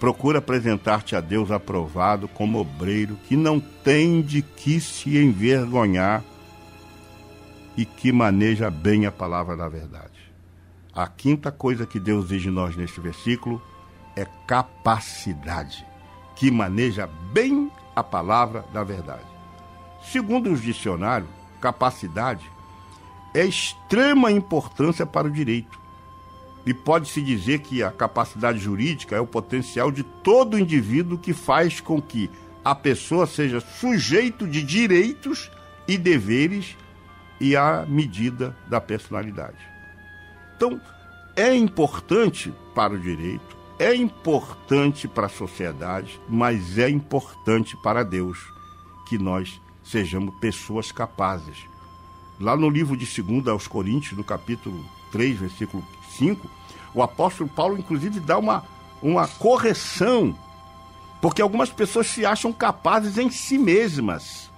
Procura 0.00 0.38
apresentar-te 0.38 1.16
a 1.16 1.20
Deus 1.20 1.50
aprovado 1.50 2.28
como 2.28 2.58
obreiro 2.58 3.18
que 3.28 3.36
não 3.36 3.58
tem 3.58 4.22
de 4.22 4.40
que 4.40 4.80
se 4.80 5.18
envergonhar 5.18 6.22
e 7.76 7.84
que 7.84 8.12
maneja 8.12 8.70
bem 8.70 9.06
a 9.06 9.12
palavra 9.12 9.56
da 9.56 9.68
verdade. 9.68 10.18
A 10.94 11.06
quinta 11.06 11.52
coisa 11.52 11.86
que 11.86 12.00
Deus 12.00 12.26
exige 12.26 12.44
de 12.44 12.50
nós 12.50 12.76
neste 12.76 13.00
versículo 13.00 13.62
é 14.16 14.24
capacidade, 14.46 15.86
que 16.38 16.52
maneja 16.52 17.10
bem 17.32 17.70
a 17.96 18.02
palavra 18.02 18.64
da 18.72 18.84
verdade. 18.84 19.26
Segundo 20.00 20.52
os 20.52 20.62
dicionários, 20.62 21.28
capacidade 21.60 22.48
é 23.34 23.44
extrema 23.44 24.30
importância 24.30 25.04
para 25.04 25.26
o 25.26 25.32
direito. 25.32 25.78
E 26.64 26.72
pode-se 26.72 27.20
dizer 27.20 27.58
que 27.58 27.82
a 27.82 27.90
capacidade 27.90 28.60
jurídica 28.60 29.16
é 29.16 29.20
o 29.20 29.26
potencial 29.26 29.90
de 29.90 30.04
todo 30.04 30.58
indivíduo 30.58 31.18
que 31.18 31.32
faz 31.32 31.80
com 31.80 32.00
que 32.00 32.30
a 32.64 32.74
pessoa 32.74 33.26
seja 33.26 33.58
sujeito 33.58 34.46
de 34.46 34.62
direitos 34.62 35.50
e 35.88 35.98
deveres 35.98 36.76
e 37.40 37.56
à 37.56 37.84
medida 37.84 38.56
da 38.68 38.80
personalidade. 38.80 39.58
Então, 40.56 40.80
é 41.34 41.52
importante 41.52 42.54
para 42.76 42.94
o 42.94 43.00
direito, 43.00 43.57
é 43.78 43.94
importante 43.94 45.06
para 45.06 45.26
a 45.26 45.30
sociedade, 45.30 46.20
mas 46.28 46.78
é 46.78 46.90
importante 46.90 47.76
para 47.76 48.02
Deus 48.02 48.38
que 49.06 49.16
nós 49.16 49.60
sejamos 49.84 50.34
pessoas 50.40 50.90
capazes. 50.90 51.58
Lá 52.40 52.56
no 52.56 52.68
livro 52.68 52.96
de 52.96 53.22
2 53.22 53.46
aos 53.48 53.68
Coríntios, 53.68 54.16
no 54.18 54.24
capítulo 54.24 54.84
3, 55.12 55.38
versículo 55.38 55.84
5, 56.10 56.50
o 56.94 57.02
apóstolo 57.02 57.48
Paulo, 57.48 57.78
inclusive, 57.78 58.20
dá 58.20 58.36
uma, 58.36 58.64
uma 59.00 59.28
correção, 59.28 60.36
porque 61.22 61.40
algumas 61.40 61.70
pessoas 61.70 62.08
se 62.08 62.26
acham 62.26 62.52
capazes 62.52 63.16
em 63.16 63.30
si 63.30 63.58
mesmas. 63.58 64.50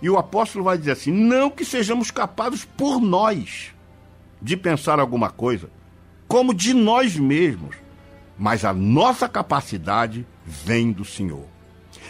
E 0.00 0.08
o 0.08 0.18
apóstolo 0.18 0.64
vai 0.64 0.78
dizer 0.78 0.92
assim: 0.92 1.10
não 1.10 1.50
que 1.50 1.64
sejamos 1.64 2.10
capazes 2.10 2.64
por 2.64 3.00
nós 3.00 3.74
de 4.40 4.56
pensar 4.56 5.00
alguma 5.00 5.30
coisa, 5.30 5.70
como 6.28 6.52
de 6.52 6.74
nós 6.74 7.16
mesmos, 7.16 7.76
mas 8.38 8.64
a 8.64 8.72
nossa 8.72 9.28
capacidade 9.28 10.26
vem 10.44 10.92
do 10.92 11.04
Senhor. 11.04 11.46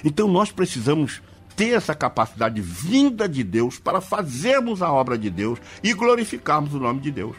Então 0.04 0.28
nós 0.28 0.50
precisamos 0.50 1.22
ter 1.54 1.70
essa 1.70 1.94
capacidade 1.94 2.60
vinda 2.60 3.28
de 3.28 3.42
Deus 3.42 3.78
para 3.78 4.00
fazermos 4.00 4.82
a 4.82 4.92
obra 4.92 5.16
de 5.16 5.30
Deus 5.30 5.58
e 5.82 5.94
glorificarmos 5.94 6.74
o 6.74 6.78
nome 6.78 7.00
de 7.00 7.10
Deus. 7.10 7.36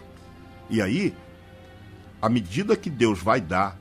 E 0.69 0.82
aí, 0.82 1.14
à 2.22 2.28
medida 2.28 2.76
que 2.76 2.89
Deus 2.89 3.20
vai 3.20 3.39
dar 3.39 3.78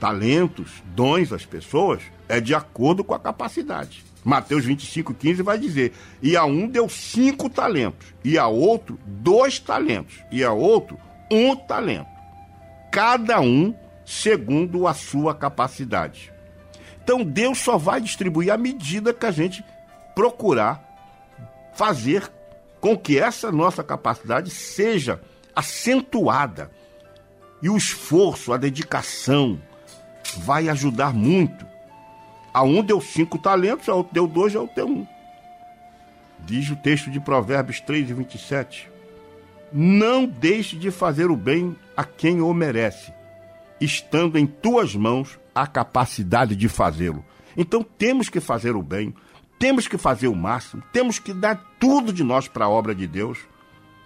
talentos, 0.00 0.82
dons 0.86 1.32
às 1.32 1.46
pessoas, 1.46 2.02
é 2.28 2.40
de 2.40 2.54
acordo 2.54 3.04
com 3.04 3.14
a 3.14 3.18
capacidade. 3.18 4.04
Mateus 4.24 4.64
25, 4.64 5.14
15 5.14 5.42
vai 5.42 5.58
dizer: 5.58 5.92
E 6.22 6.36
a 6.36 6.44
um 6.44 6.66
deu 6.66 6.88
cinco 6.88 7.48
talentos, 7.48 8.08
e 8.24 8.36
a 8.38 8.46
outro 8.46 8.98
dois 9.06 9.58
talentos, 9.58 10.18
e 10.32 10.42
a 10.42 10.52
outro 10.52 10.98
um 11.30 11.54
talento. 11.54 12.13
Cada 12.94 13.40
um 13.40 13.74
segundo 14.04 14.86
a 14.86 14.94
sua 14.94 15.34
capacidade. 15.34 16.32
Então 17.02 17.24
Deus 17.24 17.58
só 17.58 17.76
vai 17.76 18.00
distribuir 18.00 18.52
à 18.52 18.56
medida 18.56 19.12
que 19.12 19.26
a 19.26 19.32
gente 19.32 19.64
procurar 20.14 20.80
fazer 21.74 22.30
com 22.80 22.96
que 22.96 23.18
essa 23.18 23.50
nossa 23.50 23.82
capacidade 23.82 24.48
seja 24.48 25.20
acentuada. 25.56 26.70
E 27.60 27.68
o 27.68 27.76
esforço, 27.76 28.52
a 28.52 28.56
dedicação 28.56 29.60
vai 30.36 30.68
ajudar 30.68 31.12
muito. 31.12 31.66
A 32.52 32.62
um 32.62 32.80
deu 32.80 33.00
cinco 33.00 33.38
talentos, 33.38 33.88
a 33.88 33.94
outro 33.94 34.14
deu 34.14 34.28
dois, 34.28 34.54
a 34.54 34.60
outro 34.60 34.76
deu 34.76 34.86
um. 34.86 35.04
Diz 36.38 36.70
o 36.70 36.76
texto 36.76 37.10
de 37.10 37.18
Provérbios 37.18 37.80
3 37.80 38.08
e 38.08 38.14
27. 38.14 38.88
Não 39.72 40.26
deixe 40.26 40.76
de 40.76 40.92
fazer 40.92 41.28
o 41.28 41.36
bem 41.36 41.76
a 41.96 42.04
quem 42.04 42.40
o 42.40 42.52
merece, 42.52 43.12
estando 43.80 44.38
em 44.38 44.46
tuas 44.46 44.94
mãos 44.94 45.38
a 45.54 45.66
capacidade 45.66 46.56
de 46.56 46.68
fazê-lo. 46.68 47.24
Então 47.56 47.82
temos 47.82 48.28
que 48.28 48.40
fazer 48.40 48.74
o 48.74 48.82
bem, 48.82 49.14
temos 49.58 49.86
que 49.86 49.96
fazer 49.96 50.28
o 50.28 50.34
máximo, 50.34 50.82
temos 50.92 51.18
que 51.18 51.32
dar 51.32 51.62
tudo 51.78 52.12
de 52.12 52.24
nós 52.24 52.48
para 52.48 52.64
a 52.64 52.68
obra 52.68 52.94
de 52.94 53.06
Deus, 53.06 53.38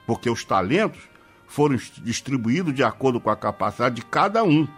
porque 0.06 0.28
os 0.28 0.44
talentos 0.44 1.00
foram 1.46 1.76
distribuídos 2.02 2.74
de 2.74 2.84
acordo 2.84 3.20
com 3.20 3.30
a 3.30 3.36
capacidade 3.36 3.96
de 3.96 4.04
cada 4.04 4.44
um. 4.44 4.68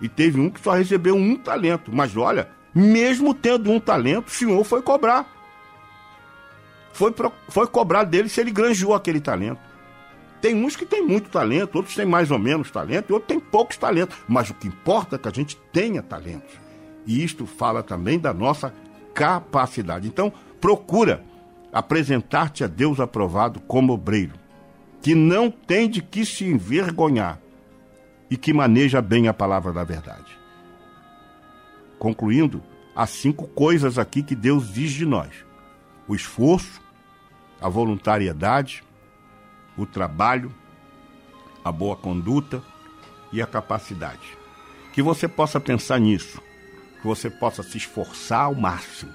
E 0.00 0.08
teve 0.08 0.40
um 0.40 0.50
que 0.50 0.60
só 0.60 0.72
recebeu 0.72 1.14
um 1.14 1.36
talento, 1.36 1.94
mas 1.94 2.16
olha, 2.16 2.48
mesmo 2.74 3.32
tendo 3.34 3.70
um 3.70 3.78
talento, 3.78 4.28
o 4.28 4.30
Senhor 4.30 4.64
foi 4.64 4.82
cobrar. 4.82 5.26
Foi, 6.92 7.14
foi 7.48 7.66
cobrar 7.66 8.04
dele 8.04 8.28
se 8.28 8.40
ele 8.40 8.50
granjeou 8.50 8.94
aquele 8.94 9.20
talento. 9.20 9.60
Tem 10.44 10.54
uns 10.54 10.76
que 10.76 10.84
têm 10.84 11.00
muito 11.00 11.30
talento, 11.30 11.76
outros 11.76 11.94
têm 11.94 12.04
mais 12.04 12.30
ou 12.30 12.38
menos 12.38 12.70
talento, 12.70 13.08
e 13.08 13.12
outros 13.14 13.28
têm 13.28 13.40
poucos 13.40 13.78
talentos. 13.78 14.14
Mas 14.28 14.50
o 14.50 14.54
que 14.54 14.68
importa 14.68 15.16
é 15.16 15.18
que 15.18 15.26
a 15.26 15.32
gente 15.32 15.56
tenha 15.72 16.02
talentos. 16.02 16.54
E 17.06 17.24
isto 17.24 17.46
fala 17.46 17.82
também 17.82 18.18
da 18.18 18.34
nossa 18.34 18.70
capacidade. 19.14 20.06
Então, 20.06 20.30
procura 20.60 21.24
apresentar-te 21.72 22.62
a 22.62 22.66
Deus 22.66 23.00
aprovado 23.00 23.58
como 23.60 23.94
obreiro, 23.94 24.34
que 25.00 25.14
não 25.14 25.50
tem 25.50 25.88
de 25.88 26.02
que 26.02 26.26
se 26.26 26.44
envergonhar 26.44 27.40
e 28.30 28.36
que 28.36 28.52
maneja 28.52 29.00
bem 29.00 29.28
a 29.28 29.32
palavra 29.32 29.72
da 29.72 29.82
verdade. 29.82 30.38
Concluindo, 31.98 32.62
há 32.94 33.06
cinco 33.06 33.48
coisas 33.48 33.98
aqui 33.98 34.22
que 34.22 34.34
Deus 34.34 34.74
diz 34.74 34.92
de 34.92 35.06
nós: 35.06 35.30
o 36.06 36.14
esforço, 36.14 36.82
a 37.62 37.68
voluntariedade, 37.70 38.84
o 39.76 39.86
trabalho, 39.86 40.52
a 41.64 41.72
boa 41.72 41.96
conduta 41.96 42.62
e 43.32 43.40
a 43.42 43.46
capacidade. 43.46 44.36
Que 44.92 45.02
você 45.02 45.26
possa 45.26 45.58
pensar 45.58 45.98
nisso, 45.98 46.40
que 47.00 47.06
você 47.06 47.28
possa 47.28 47.62
se 47.62 47.76
esforçar 47.76 48.44
ao 48.44 48.54
máximo, 48.54 49.12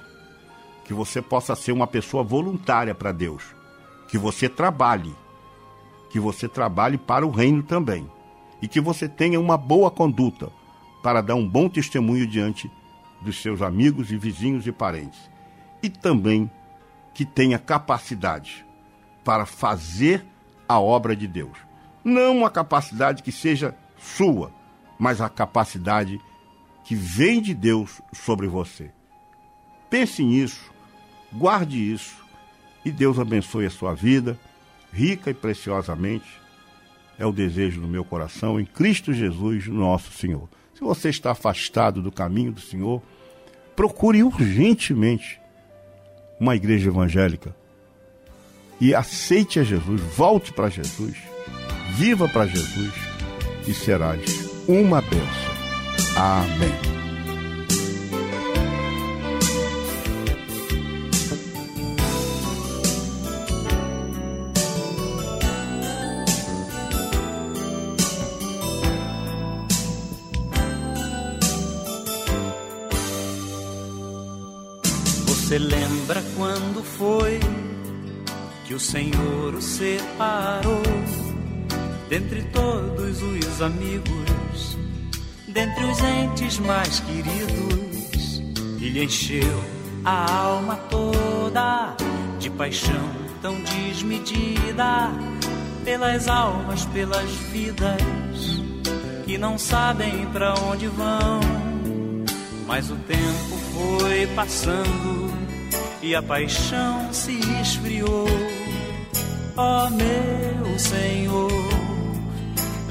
que 0.85 0.93
você 0.93 1.21
possa 1.21 1.55
ser 1.55 1.71
uma 1.71 1.87
pessoa 1.87 2.23
voluntária 2.23 2.93
para 2.93 3.11
Deus, 3.11 3.43
que 4.07 4.17
você 4.17 4.49
trabalhe, 4.49 5.15
que 6.09 6.19
você 6.19 6.47
trabalhe 6.47 6.97
para 6.97 7.25
o 7.25 7.29
reino 7.29 7.63
também 7.63 8.09
e 8.61 8.67
que 8.67 8.81
você 8.81 9.07
tenha 9.07 9.39
uma 9.39 9.57
boa 9.57 9.89
conduta 9.89 10.51
para 11.01 11.21
dar 11.21 11.35
um 11.35 11.47
bom 11.47 11.69
testemunho 11.69 12.27
diante 12.27 12.69
dos 13.21 13.41
seus 13.41 13.61
amigos 13.61 14.11
e 14.11 14.17
vizinhos 14.17 14.67
e 14.67 14.71
parentes. 14.71 15.19
E 15.81 15.89
também 15.89 16.49
que 17.13 17.25
tenha 17.25 17.57
capacidade 17.57 18.65
para 19.23 19.45
fazer 19.45 20.25
a 20.69 20.79
obra 20.79 21.15
de 21.15 21.27
Deus. 21.27 21.57
Não 22.03 22.37
uma 22.37 22.51
capacidade 22.51 23.23
que 23.23 23.31
seja 23.31 23.75
sua, 23.97 24.53
mas 24.99 25.19
a 25.19 25.27
capacidade 25.27 26.21
que 26.83 26.93
vem 26.93 27.41
de 27.41 27.55
Deus 27.55 27.99
sobre 28.13 28.47
você. 28.47 28.91
Pense 29.89 30.23
nisso, 30.23 30.71
guarde 31.33 31.91
isso 31.91 32.23
e 32.85 32.91
Deus 32.91 33.17
abençoe 33.17 33.65
a 33.65 33.71
sua 33.71 33.95
vida, 33.95 34.39
rica 34.93 35.31
e 35.31 35.33
preciosamente. 35.33 36.39
É 37.17 37.25
o 37.25 37.31
desejo 37.33 37.81
do 37.81 37.87
meu 37.87 38.05
coração 38.05 38.59
em 38.59 38.65
Cristo 38.65 39.11
Jesus, 39.11 39.67
nosso 39.67 40.11
Senhor. 40.13 40.47
Se 40.75 40.81
você 40.81 41.09
está 41.09 41.31
afastado 41.31 42.01
do 42.01 42.11
caminho 42.11 42.51
do 42.51 42.61
Senhor, 42.61 43.01
procure 43.75 44.23
urgentemente 44.23 45.41
uma 46.39 46.55
igreja 46.55 46.89
evangélica 46.89 47.58
e 48.79 48.95
aceite 48.95 49.59
a 49.59 49.63
Jesus, 49.63 50.01
volte 50.15 50.53
para 50.53 50.69
Jesus, 50.69 51.15
viva 51.95 52.27
para 52.27 52.45
Jesus 52.45 52.93
e 53.67 53.73
serás 53.73 54.21
uma 54.67 55.01
bênção. 55.01 55.49
Amém. 56.15 56.88
O 78.79 78.81
Senhor 78.81 79.55
o 79.55 79.61
separou 79.61 80.81
dentre 82.07 82.41
todos 82.43 83.21
os 83.21 83.61
amigos, 83.61 84.77
dentre 85.49 85.83
os 85.83 85.99
entes 85.99 86.59
mais 86.59 87.01
queridos, 87.01 88.41
e 88.79 88.87
lhe 88.87 89.03
encheu 89.03 89.61
a 90.05 90.33
alma 90.33 90.77
toda 90.89 91.93
de 92.39 92.49
paixão 92.51 93.09
tão 93.41 93.59
desmedida 93.63 95.11
pelas 95.83 96.29
almas, 96.29 96.85
pelas 96.85 97.29
vidas 97.51 98.01
que 99.25 99.37
não 99.37 99.57
sabem 99.57 100.25
para 100.27 100.53
onde 100.53 100.87
vão, 100.87 101.41
mas 102.65 102.89
o 102.89 102.95
tempo 102.95 103.57
foi 103.73 104.25
passando 104.27 105.33
e 106.01 106.15
a 106.15 106.23
paixão 106.23 107.11
se 107.11 107.37
esfriou. 107.61 108.58
Ó 109.61 109.87
oh, 109.87 109.89
meu 109.89 110.79
Senhor, 110.79 111.51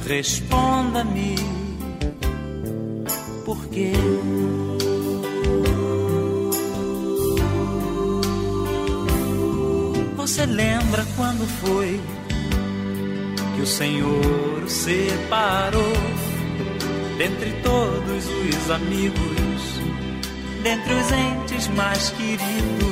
responda-me, 0.07 1.35
por 3.47 3.67
quê? 3.69 3.93
Você 10.17 10.45
lembra 10.45 11.07
quando 11.17 11.47
foi 11.63 11.99
que 13.57 13.63
o 13.63 13.67
Senhor 13.67 14.63
o 14.63 14.69
separou 14.69 15.95
dentre 17.17 17.51
todos 17.63 18.27
os 18.27 18.71
amigos? 18.71 19.39
dentre 20.63 20.93
os 20.93 21.13
entes 21.13 21.69
mais 21.69 22.11
queridos. 22.11 22.88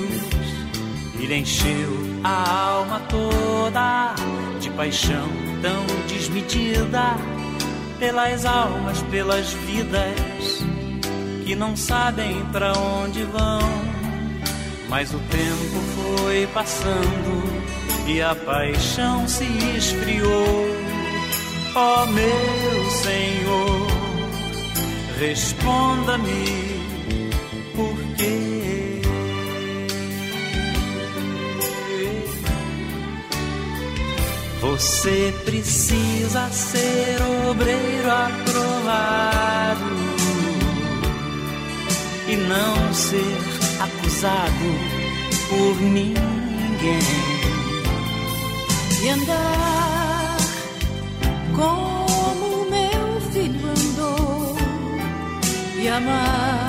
Ele 1.27 1.39
encheu 1.39 1.91
a 2.23 2.69
alma 2.69 3.01
toda 3.09 4.15
de 4.61 4.71
paixão 4.71 5.29
tão 5.61 5.85
desmedida 6.07 7.17
pelas 7.99 8.45
almas, 8.45 9.03
pelas 9.11 9.53
vidas 9.53 10.65
que 11.45 11.57
não 11.57 11.77
sabem 11.77 12.45
para 12.53 12.73
onde 12.79 13.25
vão. 13.25 13.59
Mas 14.89 15.13
o 15.13 15.19
tempo 15.19 15.81
foi 15.97 16.47
passando 16.55 17.43
e 18.07 18.23
a 18.23 18.33
paixão 18.33 19.27
se 19.27 19.47
esfriou. 19.77 20.69
Ó 21.75 22.05
oh, 22.05 22.07
meu 22.07 22.91
Senhor, 23.03 23.87
responda-me 25.19 26.76
Você 34.71 35.33
precisa 35.45 36.51
ser 36.51 37.23
obreiro 37.49 38.11
aprovado 38.11 39.85
e 42.29 42.37
não 42.37 42.93
ser 42.93 43.39
acusado 43.81 44.69
por 45.49 45.81
ninguém. 45.81 46.17
E 49.05 49.09
andar 49.09 50.37
como 51.55 52.69
meu 52.69 53.21
filho 53.31 53.69
andou 53.69 54.57
e 55.81 55.89
amar 55.89 56.66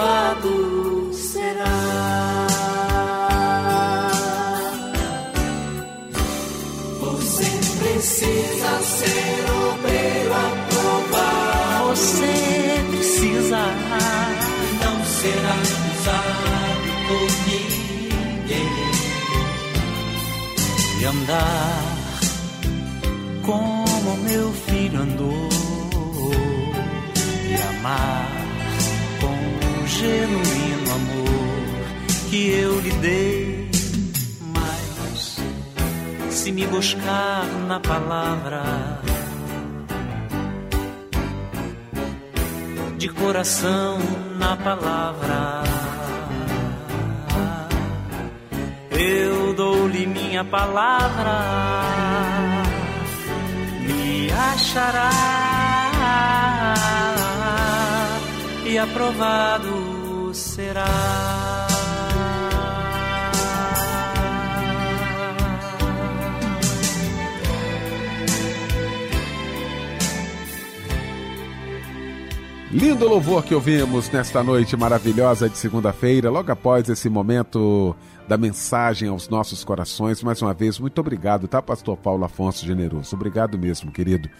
aprovado 0.00 1.12
será. 1.12 2.46
Você 7.00 7.44
precisa 7.78 8.80
ser 8.82 9.50
obreiro 9.72 10.32
aprovado. 10.32 11.88
Você 11.90 12.84
precisa 12.90 13.62
não 14.82 15.04
ser 15.04 15.40
acusado 15.56 16.90
por 17.08 17.28
ninguém 17.50 18.70
e 21.00 21.04
andar 21.04 22.00
como 23.42 24.16
meu 24.18 24.52
filho 24.52 25.00
andou 25.00 25.48
e 27.48 27.54
amar 27.76 28.09
que 32.30 32.48
eu 32.48 32.80
lhe 32.80 32.92
dei. 32.92 33.70
Mas 34.54 35.42
se 36.30 36.52
me 36.52 36.64
buscar 36.68 37.44
na 37.66 37.80
palavra 37.80 38.62
de 42.96 43.08
coração 43.08 43.98
na 44.38 44.56
palavra, 44.56 45.64
eu 48.92 49.52
dou-lhe 49.54 50.06
minha 50.06 50.44
palavra, 50.44 51.38
me 53.80 54.30
achará 54.30 55.10
e 58.64 58.78
aprovado 58.78 60.32
será. 60.32 61.39
Lindo 72.72 73.08
louvor 73.08 73.42
que 73.42 73.52
ouvimos 73.52 74.08
nesta 74.10 74.44
noite 74.44 74.76
maravilhosa 74.76 75.48
de 75.48 75.58
segunda-feira, 75.58 76.30
logo 76.30 76.52
após 76.52 76.88
esse 76.88 77.08
momento 77.08 77.96
da 78.28 78.38
mensagem 78.38 79.08
aos 79.08 79.28
nossos 79.28 79.64
corações. 79.64 80.22
Mais 80.22 80.40
uma 80.40 80.54
vez, 80.54 80.78
muito 80.78 81.00
obrigado, 81.00 81.48
tá, 81.48 81.60
Pastor 81.60 81.96
Paulo 81.96 82.24
Afonso 82.24 82.64
Generoso? 82.64 83.16
Obrigado 83.16 83.58
mesmo, 83.58 83.90
querido. 83.90 84.30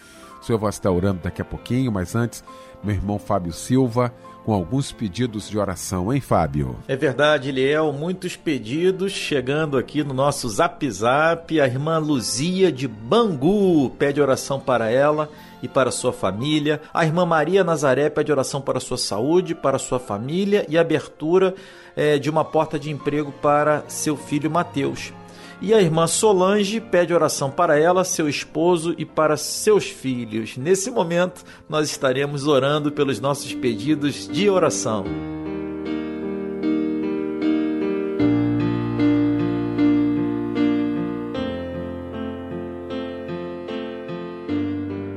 O 0.41 0.45
senhor 0.45 0.57
vai 0.57 0.69
estar 0.69 0.91
orando 0.91 1.21
daqui 1.23 1.41
a 1.41 1.45
pouquinho, 1.45 1.91
mas 1.91 2.15
antes, 2.15 2.43
meu 2.83 2.95
irmão 2.95 3.19
Fábio 3.19 3.53
Silva, 3.53 4.11
com 4.43 4.53
alguns 4.53 4.91
pedidos 4.91 5.47
de 5.47 5.57
oração, 5.57 6.11
hein, 6.11 6.19
Fábio? 6.19 6.75
É 6.87 6.95
verdade, 6.95 7.49
Eliel, 7.49 7.93
muitos 7.93 8.35
pedidos 8.35 9.11
chegando 9.11 9.77
aqui 9.77 10.03
no 10.03 10.15
nosso 10.15 10.49
Zap 10.49 10.89
Zap. 10.89 11.61
A 11.61 11.67
irmã 11.67 11.99
Luzia 11.99 12.71
de 12.71 12.87
Bangu 12.87 13.91
pede 13.91 14.19
oração 14.19 14.59
para 14.59 14.89
ela 14.89 15.29
e 15.61 15.67
para 15.67 15.91
sua 15.91 16.11
família. 16.11 16.81
A 16.91 17.05
irmã 17.05 17.23
Maria 17.23 17.63
Nazaré 17.63 18.09
pede 18.09 18.31
oração 18.31 18.59
para 18.61 18.79
sua 18.79 18.97
saúde, 18.97 19.53
para 19.53 19.77
sua 19.77 19.99
família 19.99 20.65
e 20.67 20.75
abertura 20.75 21.53
é, 21.95 22.17
de 22.17 22.29
uma 22.29 22.43
porta 22.43 22.79
de 22.79 22.89
emprego 22.89 23.31
para 23.31 23.83
seu 23.87 24.17
filho 24.17 24.49
Mateus. 24.49 25.13
E 25.61 25.75
a 25.75 25.79
irmã 25.79 26.07
Solange 26.07 26.81
pede 26.81 27.13
oração 27.13 27.51
para 27.51 27.77
ela, 27.77 28.03
seu 28.03 28.27
esposo 28.27 28.95
e 28.97 29.05
para 29.05 29.37
seus 29.37 29.85
filhos. 29.85 30.57
Nesse 30.57 30.89
momento, 30.89 31.43
nós 31.69 31.87
estaremos 31.87 32.47
orando 32.47 32.91
pelos 32.91 33.19
nossos 33.19 33.53
pedidos 33.53 34.27
de 34.27 34.49
oração. 34.49 35.05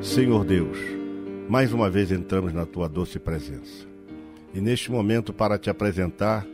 Senhor 0.02 0.44
Deus, 0.44 0.76
mais 1.48 1.72
uma 1.72 1.88
vez 1.88 2.12
entramos 2.12 2.52
na 2.52 2.66
tua 2.66 2.86
doce 2.86 3.18
presença. 3.18 3.86
E 4.52 4.60
neste 4.60 4.92
momento, 4.92 5.32
para 5.32 5.58
te 5.58 5.70
apresentar 5.70 6.46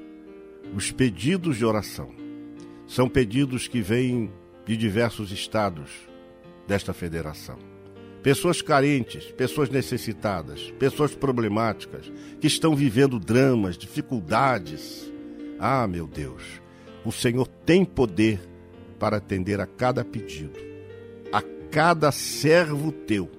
os 0.76 0.93
pedidos 0.93 1.59
de 1.59 1.64
oração 1.64 2.20
são 2.91 3.09
pedidos 3.09 3.68
que 3.68 3.80
vêm 3.80 4.32
de 4.66 4.76
diversos 4.76 5.30
estados 5.30 5.93
desta 6.66 6.93
federação. 6.93 7.57
Pessoas 8.20 8.61
carentes, 8.61 9.30
pessoas 9.30 9.70
necessitadas, 9.70 10.72
pessoas 10.76 11.14
problemáticas, 11.14 12.11
que 12.41 12.49
estão 12.49 12.74
vivendo 12.74 13.20
dramas, 13.20 13.78
dificuldades. 13.78 15.09
Ah, 15.57 15.86
meu 15.86 16.05
Deus, 16.05 16.43
o 17.05 17.12
Senhor 17.12 17.47
tem 17.64 17.84
poder 17.84 18.41
para 18.99 19.18
atender 19.18 19.61
a 19.61 19.66
cada 19.66 20.05
pedido, 20.05 20.59
a 21.32 21.41
cada 21.70 22.11
servo 22.11 22.91
teu 22.91 23.30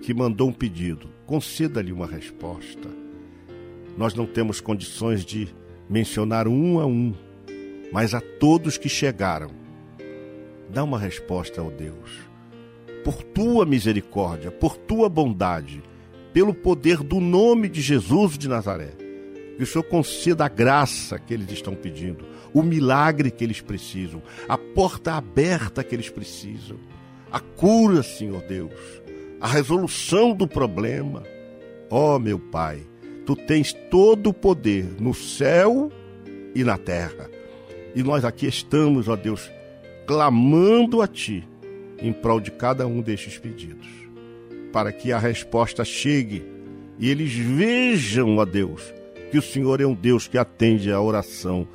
que 0.00 0.14
mandou 0.14 0.48
um 0.48 0.52
pedido, 0.54 1.10
conceda-lhe 1.26 1.92
uma 1.92 2.06
resposta. 2.06 2.88
Nós 3.98 4.14
não 4.14 4.24
temos 4.24 4.62
condições 4.62 5.26
de 5.26 5.46
mencionar 5.90 6.48
um 6.48 6.80
a 6.80 6.86
um, 6.86 7.14
mas 7.92 8.14
a 8.14 8.20
todos 8.20 8.78
que 8.78 8.88
chegaram, 8.88 9.50
dá 10.68 10.84
uma 10.84 10.98
resposta 10.98 11.60
ao 11.60 11.70
Deus. 11.70 12.26
Por 13.04 13.22
tua 13.22 13.64
misericórdia, 13.64 14.50
por 14.50 14.76
tua 14.76 15.08
bondade, 15.08 15.82
pelo 16.32 16.52
poder 16.52 16.98
do 16.98 17.20
nome 17.20 17.68
de 17.68 17.80
Jesus 17.80 18.36
de 18.36 18.48
Nazaré, 18.48 18.92
que 19.56 19.62
o 19.62 19.66
Senhor 19.66 19.84
conceda 19.84 20.44
a 20.44 20.48
graça 20.48 21.18
que 21.18 21.32
eles 21.32 21.50
estão 21.50 21.74
pedindo, 21.74 22.26
o 22.52 22.62
milagre 22.62 23.30
que 23.30 23.44
eles 23.44 23.60
precisam, 23.60 24.22
a 24.48 24.58
porta 24.58 25.14
aberta 25.14 25.82
que 25.82 25.94
eles 25.94 26.10
precisam, 26.10 26.78
a 27.30 27.40
cura, 27.40 28.02
Senhor 28.02 28.42
Deus 28.42 29.06
a 29.40 29.46
resolução 29.46 30.34
do 30.34 30.48
problema. 30.48 31.22
Ó 31.90 32.16
oh, 32.16 32.18
meu 32.18 32.38
Pai, 32.38 32.82
tu 33.24 33.36
tens 33.36 33.72
todo 33.90 34.30
o 34.30 34.34
poder 34.34 35.00
no 35.00 35.14
céu 35.14 35.90
e 36.54 36.64
na 36.64 36.78
terra. 36.78 37.30
E 37.96 38.02
nós 38.02 38.26
aqui 38.26 38.46
estamos, 38.46 39.08
ó 39.08 39.16
Deus, 39.16 39.50
clamando 40.06 41.00
a 41.00 41.08
Ti 41.08 41.48
em 41.98 42.12
prol 42.12 42.38
de 42.38 42.50
cada 42.50 42.86
um 42.86 43.00
destes 43.00 43.38
pedidos, 43.38 43.88
para 44.70 44.92
que 44.92 45.12
a 45.12 45.18
resposta 45.18 45.82
chegue 45.82 46.44
e 46.98 47.08
eles 47.08 47.32
vejam, 47.32 48.36
ó 48.36 48.44
Deus, 48.44 48.92
que 49.30 49.38
o 49.38 49.42
Senhor 49.42 49.80
é 49.80 49.86
um 49.86 49.94
Deus 49.94 50.28
que 50.28 50.36
atende 50.36 50.92
a 50.92 51.00
oração 51.00 51.66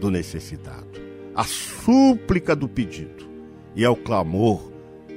do 0.00 0.10
necessitado, 0.10 1.00
a 1.36 1.44
súplica 1.44 2.56
do 2.56 2.68
pedido 2.68 3.30
e 3.76 3.84
é 3.84 3.88
o 3.88 3.94
clamor 3.94 4.72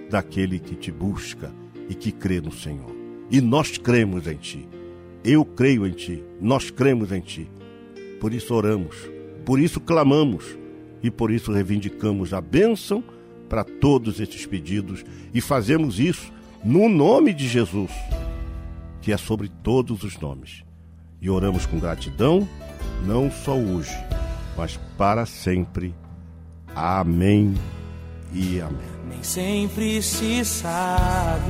daquele 0.08 0.60
que 0.60 0.76
te 0.76 0.92
busca 0.92 1.52
e 1.90 1.96
que 1.96 2.12
crê 2.12 2.40
no 2.40 2.52
Senhor. 2.52 2.96
E 3.32 3.42
nós 3.42 3.80
cremos 3.80 4.28
em 4.28 4.36
Ti. 4.36 4.70
Eu 5.24 5.44
creio 5.44 5.88
em 5.88 5.92
Ti. 5.92 6.24
Nós 6.40 6.70
cremos 6.70 7.12
em 7.12 7.22
Ti. 7.22 7.50
Por 8.20 8.32
isso 8.34 8.54
oramos, 8.54 8.96
por 9.46 9.60
isso 9.60 9.80
clamamos 9.80 10.58
e 11.02 11.12
por 11.12 11.32
isso 11.32 11.52
reivindicamos 11.52 12.34
a 12.34 12.42
bênção 12.42 13.04
para 13.50 13.64
todos 13.64 14.20
esses 14.20 14.46
pedidos 14.46 15.04
e 15.34 15.42
fazemos 15.42 16.00
isso 16.00 16.32
no 16.64 16.88
nome 16.88 17.34
de 17.34 17.48
Jesus, 17.48 17.92
que 19.02 19.12
é 19.12 19.18
sobre 19.18 19.50
todos 19.62 20.04
os 20.04 20.18
nomes. 20.20 20.64
E 21.22 21.30
oramos 21.30 21.66
com 21.66 21.80
gratidão, 21.80 22.48
não 23.06 23.30
só 23.32 23.56
hoje, 23.56 23.96
mas 24.58 24.80
para 24.98 25.26
sempre. 25.26 25.94
Amém 26.76 27.54
e 28.34 28.60
amém 28.60 28.94
nem 29.14 29.24
sempre 29.24 30.02
se 30.02 30.44
sabe 30.44 31.44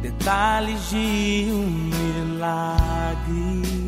detalhes 0.00 0.90
de 0.90 1.48
um 1.50 1.90
milagre. 2.36 3.87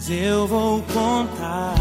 Mas 0.00 0.08
eu 0.08 0.46
vou 0.46 0.80
contar 0.94 1.74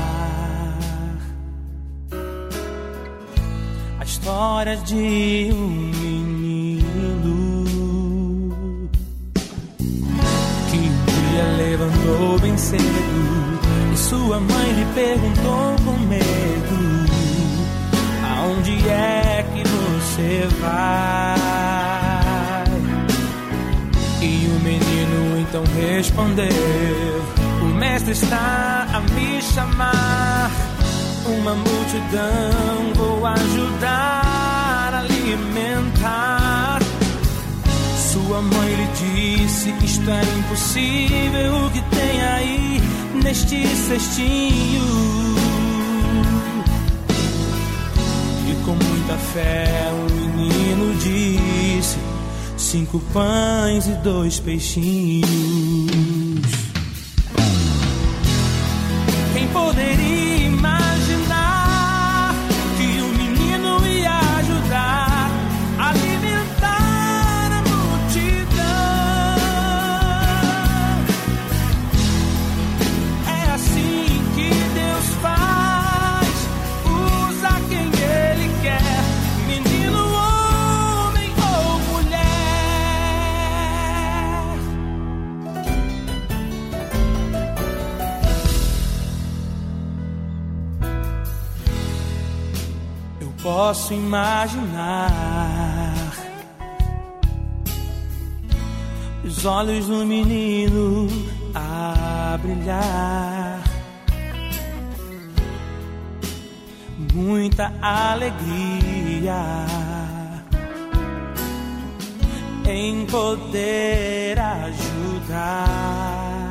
a 3.98 4.04
história 4.04 4.76
de 4.76 5.50
um 5.54 5.68
menino 5.70 6.84
que 10.70 10.78
um 10.80 11.06
dia 11.06 11.46
levantou 11.60 12.40
bem 12.40 12.58
cedo 12.58 13.96
sua 13.96 14.38
mãe 14.42 14.74
lhe 14.74 14.86
perguntou 14.94 15.78
com 15.86 15.98
medo: 16.10 17.06
Aonde 18.22 18.86
é 18.90 19.46
que 19.54 19.64
você 19.64 20.46
vai? 20.60 21.40
E 24.22 24.46
o 24.46 24.60
menino 24.60 25.40
então 25.40 25.64
respondeu: 25.64 26.89
Está 28.08 28.88
a 28.94 29.00
me 29.14 29.42
chamar. 29.42 30.52
Uma 31.26 31.54
multidão 31.56 32.94
vou 32.96 33.26
ajudar 33.26 34.94
a 34.94 35.00
alimentar. 35.00 36.80
Sua 38.12 38.42
mãe 38.42 38.76
lhe 38.76 38.88
disse: 39.38 39.74
Isto 39.84 40.10
é 40.10 40.22
impossível. 40.40 41.66
O 41.66 41.70
que 41.72 41.82
tem 41.96 42.22
aí? 42.22 42.70
neste 43.24 43.68
cestinho. 43.76 44.84
E 48.48 48.66
com 48.66 48.72
muita 48.72 49.18
fé 49.34 49.92
o 49.94 50.14
menino 50.36 50.96
disse: 50.96 51.98
Cinco 52.58 53.00
pães 53.14 53.88
e 53.88 53.92
dois 54.04 54.40
peixinhos. 54.40 55.59
Posso 93.90 93.94
imaginar 93.94 95.92
os 99.24 99.46
olhos 99.46 99.88
do 99.88 100.06
menino 100.06 101.08
a 101.56 102.38
brilhar. 102.42 103.64
Muita 107.14 107.74
alegria 107.82 109.42
em 112.68 113.06
poder 113.08 114.40
ajudar. 114.40 116.50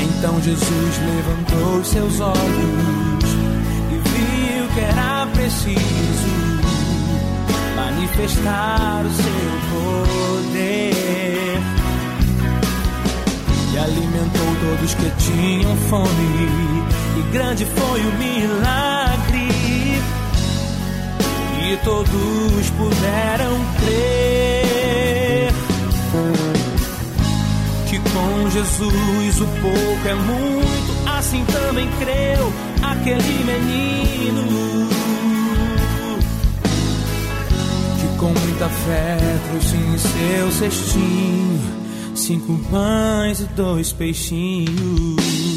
Então 0.00 0.42
Jesus 0.42 0.98
levantou 0.98 1.84
seus 1.84 2.20
olhos 2.20 3.07
era 4.80 5.26
preciso 5.32 6.28
manifestar 7.76 9.04
o 9.04 9.10
seu 9.10 9.50
poder. 9.72 11.58
E 13.72 13.78
alimentou 13.78 14.56
todos 14.60 14.94
que 14.94 15.10
tinham 15.18 15.76
fome, 15.88 16.48
e 17.16 17.22
grande 17.32 17.64
foi 17.64 18.00
o 18.00 18.12
milagre. 18.18 19.48
E 21.60 21.76
todos 21.84 22.70
puderam 22.78 23.60
crer 23.80 25.52
que 27.88 27.98
com 27.98 28.50
Jesus 28.50 29.40
o 29.40 29.46
pouco 29.60 30.08
é 30.08 30.14
muito, 30.14 31.08
assim 31.08 31.44
também 31.44 31.88
creu 31.98 32.67
aquele 32.92 33.44
menino 33.44 34.88
que 38.00 38.18
com 38.18 38.28
muita 38.28 38.68
fé 38.68 39.18
trouxe 39.50 39.76
em 39.76 39.98
seu 39.98 40.52
cestinho 40.52 41.78
cinco 42.14 42.58
pães 42.70 43.40
e 43.40 43.44
dois 43.54 43.92
peixinhos. 43.92 45.47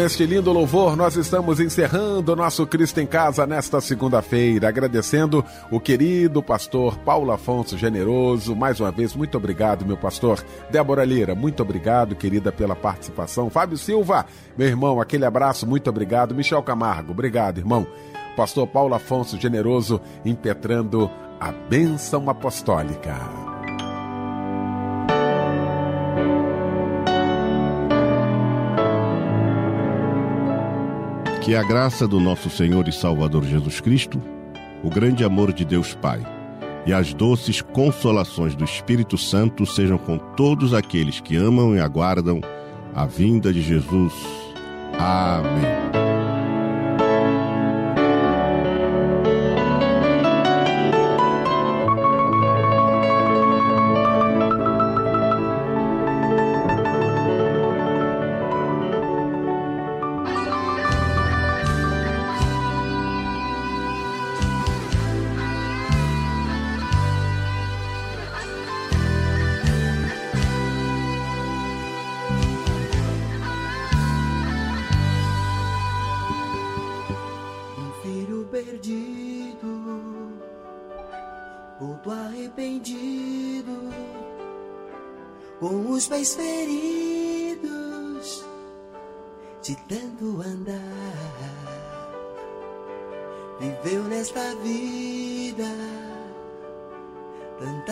Com 0.00 0.06
este 0.06 0.24
lindo 0.24 0.50
louvor, 0.50 0.96
nós 0.96 1.14
estamos 1.14 1.60
encerrando 1.60 2.32
o 2.32 2.36
nosso 2.36 2.66
Cristo 2.66 3.00
em 3.00 3.06
Casa 3.06 3.46
nesta 3.46 3.82
segunda-feira, 3.82 4.66
agradecendo 4.66 5.44
o 5.70 5.78
querido 5.78 6.42
pastor 6.42 6.96
Paulo 7.00 7.30
Afonso 7.30 7.76
Generoso. 7.76 8.56
Mais 8.56 8.80
uma 8.80 8.90
vez, 8.90 9.14
muito 9.14 9.36
obrigado, 9.36 9.84
meu 9.84 9.98
pastor. 9.98 10.42
Débora 10.70 11.04
Lira, 11.04 11.34
muito 11.34 11.62
obrigado, 11.62 12.16
querida, 12.16 12.50
pela 12.50 12.74
participação. 12.74 13.50
Fábio 13.50 13.76
Silva, 13.76 14.24
meu 14.56 14.68
irmão, 14.68 15.02
aquele 15.02 15.26
abraço, 15.26 15.66
muito 15.66 15.90
obrigado. 15.90 16.34
Michel 16.34 16.62
Camargo, 16.62 17.12
obrigado, 17.12 17.58
irmão. 17.58 17.86
Pastor 18.34 18.66
Paulo 18.66 18.94
Afonso 18.94 19.38
Generoso, 19.38 20.00
impetrando 20.24 21.10
a 21.38 21.52
bênção 21.52 22.30
apostólica. 22.30 23.49
Que 31.40 31.54
a 31.54 31.62
graça 31.62 32.06
do 32.06 32.20
nosso 32.20 32.50
Senhor 32.50 32.86
e 32.86 32.92
Salvador 32.92 33.44
Jesus 33.44 33.80
Cristo, 33.80 34.22
o 34.84 34.90
grande 34.90 35.24
amor 35.24 35.52
de 35.52 35.64
Deus 35.64 35.94
Pai 35.94 36.20
e 36.86 36.92
as 36.92 37.14
doces 37.14 37.62
consolações 37.62 38.54
do 38.54 38.64
Espírito 38.64 39.16
Santo 39.16 39.64
sejam 39.64 39.98
com 39.98 40.18
todos 40.18 40.74
aqueles 40.74 41.18
que 41.18 41.36
amam 41.36 41.74
e 41.74 41.80
aguardam 41.80 42.40
a 42.94 43.06
vinda 43.06 43.52
de 43.52 43.62
Jesus. 43.62 44.12
Amém. 44.98 45.99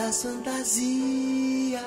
Tantas 0.09 0.23
fantasias, 0.23 1.79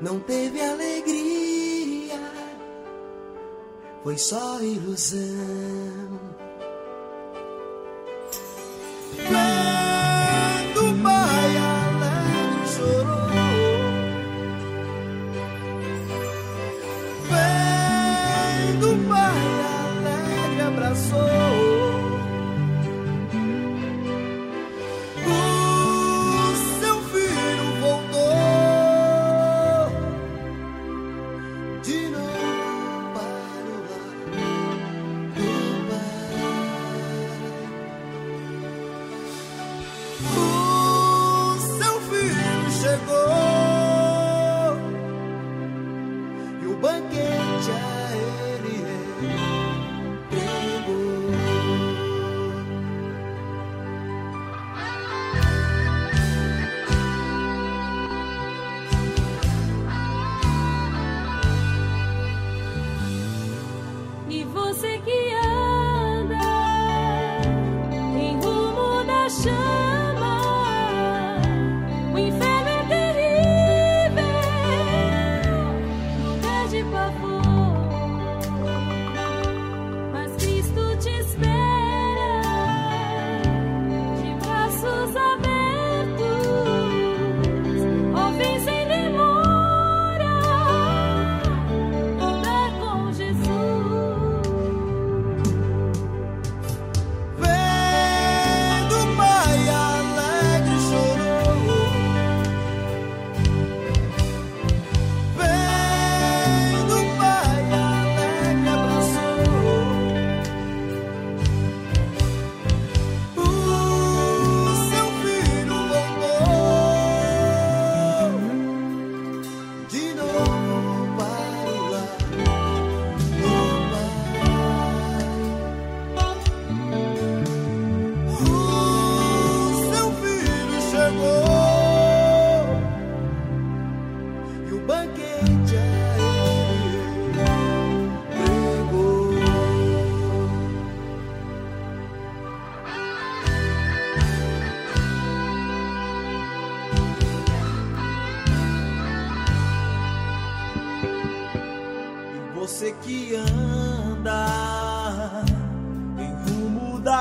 não 0.00 0.20
teve 0.20 0.60
alegria, 0.60 2.20
foi 4.04 4.16
só 4.16 4.60
ilusão. 4.60 6.35